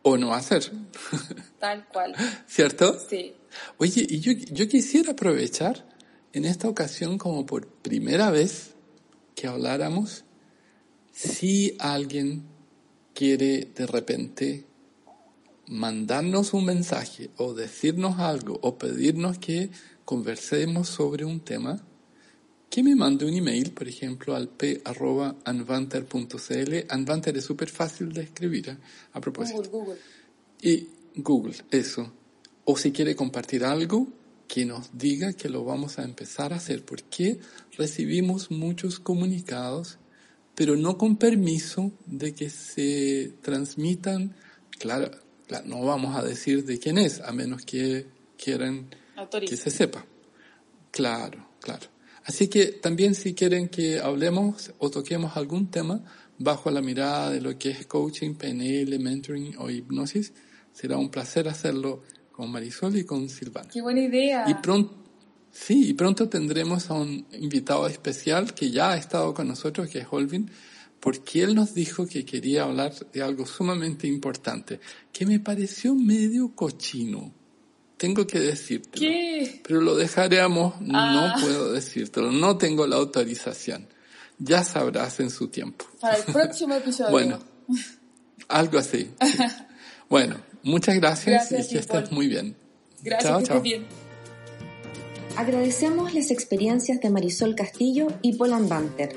o 0.00 0.16
no 0.16 0.32
hacer. 0.32 0.72
Tal 1.60 1.86
cual. 1.86 2.14
¿Cierto? 2.46 2.98
Sí. 3.10 3.34
Oye, 3.76 4.06
y 4.08 4.20
yo, 4.20 4.32
yo 4.32 4.66
quisiera 4.68 5.12
aprovechar 5.12 5.86
en 6.32 6.46
esta 6.46 6.66
ocasión 6.66 7.18
como 7.18 7.44
por 7.44 7.66
primera 7.66 8.30
vez 8.30 8.70
que 9.34 9.46
habláramos 9.46 10.24
si 11.12 11.76
alguien 11.78 12.46
quiere 13.12 13.68
de 13.74 13.86
repente 13.86 14.64
mandarnos 15.66 16.54
un 16.54 16.64
mensaje 16.64 17.28
o 17.36 17.52
decirnos 17.52 18.18
algo 18.18 18.58
o 18.62 18.78
pedirnos 18.78 19.36
que 19.36 19.68
conversemos 20.06 20.88
sobre 20.88 21.26
un 21.26 21.40
tema, 21.40 21.84
que 22.74 22.82
me 22.82 22.96
mande 22.96 23.24
un 23.24 23.32
email, 23.32 23.70
por 23.70 23.86
ejemplo, 23.86 24.34
al 24.34 24.48
p.anvanter.cl. 24.48 26.74
Anvanter 26.88 27.36
es 27.36 27.44
súper 27.44 27.70
fácil 27.70 28.12
de 28.12 28.22
escribir, 28.22 28.70
¿eh? 28.70 28.76
a 29.12 29.20
propósito. 29.20 29.62
Google, 29.70 29.70
Google. 29.70 30.00
Y 30.60 30.88
Google, 31.14 31.54
eso. 31.70 32.12
O 32.64 32.76
si 32.76 32.90
quiere 32.90 33.14
compartir 33.14 33.64
algo, 33.64 34.08
que 34.48 34.64
nos 34.64 34.98
diga 34.98 35.34
que 35.34 35.48
lo 35.48 35.62
vamos 35.62 36.00
a 36.00 36.02
empezar 36.02 36.52
a 36.52 36.56
hacer, 36.56 36.84
porque 36.84 37.38
recibimos 37.78 38.50
muchos 38.50 38.98
comunicados, 38.98 40.00
pero 40.56 40.74
no 40.74 40.98
con 40.98 41.16
permiso 41.16 41.92
de 42.06 42.34
que 42.34 42.50
se 42.50 43.34
transmitan. 43.40 44.34
Claro, 44.80 45.12
no 45.64 45.84
vamos 45.84 46.16
a 46.16 46.24
decir 46.24 46.64
de 46.64 46.80
quién 46.80 46.98
es, 46.98 47.20
a 47.20 47.30
menos 47.30 47.64
que 47.64 48.08
quieran 48.36 48.88
que 49.48 49.56
se 49.56 49.70
sepa. 49.70 50.04
Claro, 50.90 51.46
claro. 51.60 51.93
Así 52.24 52.48
que 52.48 52.66
también 52.66 53.14
si 53.14 53.34
quieren 53.34 53.68
que 53.68 54.00
hablemos 54.00 54.72
o 54.78 54.90
toquemos 54.90 55.36
algún 55.36 55.70
tema 55.70 56.02
bajo 56.38 56.70
la 56.70 56.80
mirada 56.80 57.30
de 57.30 57.40
lo 57.40 57.58
que 57.58 57.70
es 57.70 57.86
coaching, 57.86 58.34
PNL, 58.34 58.98
mentoring 58.98 59.56
o 59.58 59.70
hipnosis, 59.70 60.32
será 60.72 60.96
un 60.96 61.10
placer 61.10 61.48
hacerlo 61.48 62.02
con 62.32 62.50
Marisol 62.50 62.96
y 62.96 63.04
con 63.04 63.28
Silvana. 63.28 63.68
Qué 63.72 63.82
buena 63.82 64.00
idea. 64.00 64.44
Y 64.48 64.54
pronto, 64.54 64.94
sí, 65.52 65.90
y 65.90 65.92
pronto 65.92 66.28
tendremos 66.28 66.90
a 66.90 66.94
un 66.94 67.26
invitado 67.32 67.86
especial 67.86 68.54
que 68.54 68.70
ya 68.70 68.92
ha 68.92 68.96
estado 68.96 69.32
con 69.34 69.46
nosotros, 69.46 69.88
que 69.88 70.00
es 70.00 70.06
Holvin, 70.10 70.50
porque 70.98 71.42
él 71.42 71.54
nos 71.54 71.74
dijo 71.74 72.06
que 72.06 72.24
quería 72.24 72.64
hablar 72.64 72.94
de 73.12 73.22
algo 73.22 73.44
sumamente 73.44 74.06
importante, 74.06 74.80
que 75.12 75.26
me 75.26 75.38
pareció 75.38 75.94
medio 75.94 76.54
cochino. 76.54 77.32
Tengo 77.96 78.26
que 78.26 78.40
decirte. 78.40 78.98
¿Qué? 78.98 79.60
Pero 79.66 79.80
lo 79.80 79.94
dejaremos, 79.96 80.80
no 80.80 80.98
Ah. 80.98 81.36
puedo 81.40 81.72
decírtelo, 81.72 82.32
no 82.32 82.56
tengo 82.58 82.86
la 82.86 82.96
autorización. 82.96 83.86
Ya 84.38 84.64
sabrás 84.64 85.20
en 85.20 85.30
su 85.30 85.48
tiempo. 85.48 85.84
Para 86.00 86.16
el 86.16 86.24
próximo 86.24 86.74
episodio. 86.74 87.10
Bueno, 87.12 87.38
algo 88.48 88.78
así. 88.78 89.10
sí. 89.22 89.36
Bueno, 90.10 90.36
muchas 90.62 90.96
gracias, 90.96 91.48
Gracias, 91.50 91.66
y 91.66 91.72
que 91.74 91.78
estés 91.80 92.12
muy 92.12 92.28
bien. 92.28 92.54
Gracias, 93.02 93.30
chao, 93.32 93.38
que 93.40 93.46
chao. 93.46 93.56
estés 93.56 93.62
bien. 93.62 93.86
Agradecemos 95.36 96.14
las 96.14 96.30
experiencias 96.30 97.00
de 97.00 97.10
Marisol 97.10 97.54
Castillo 97.54 98.08
y 98.22 98.34
Polan 98.36 98.68
Banter. 98.68 99.16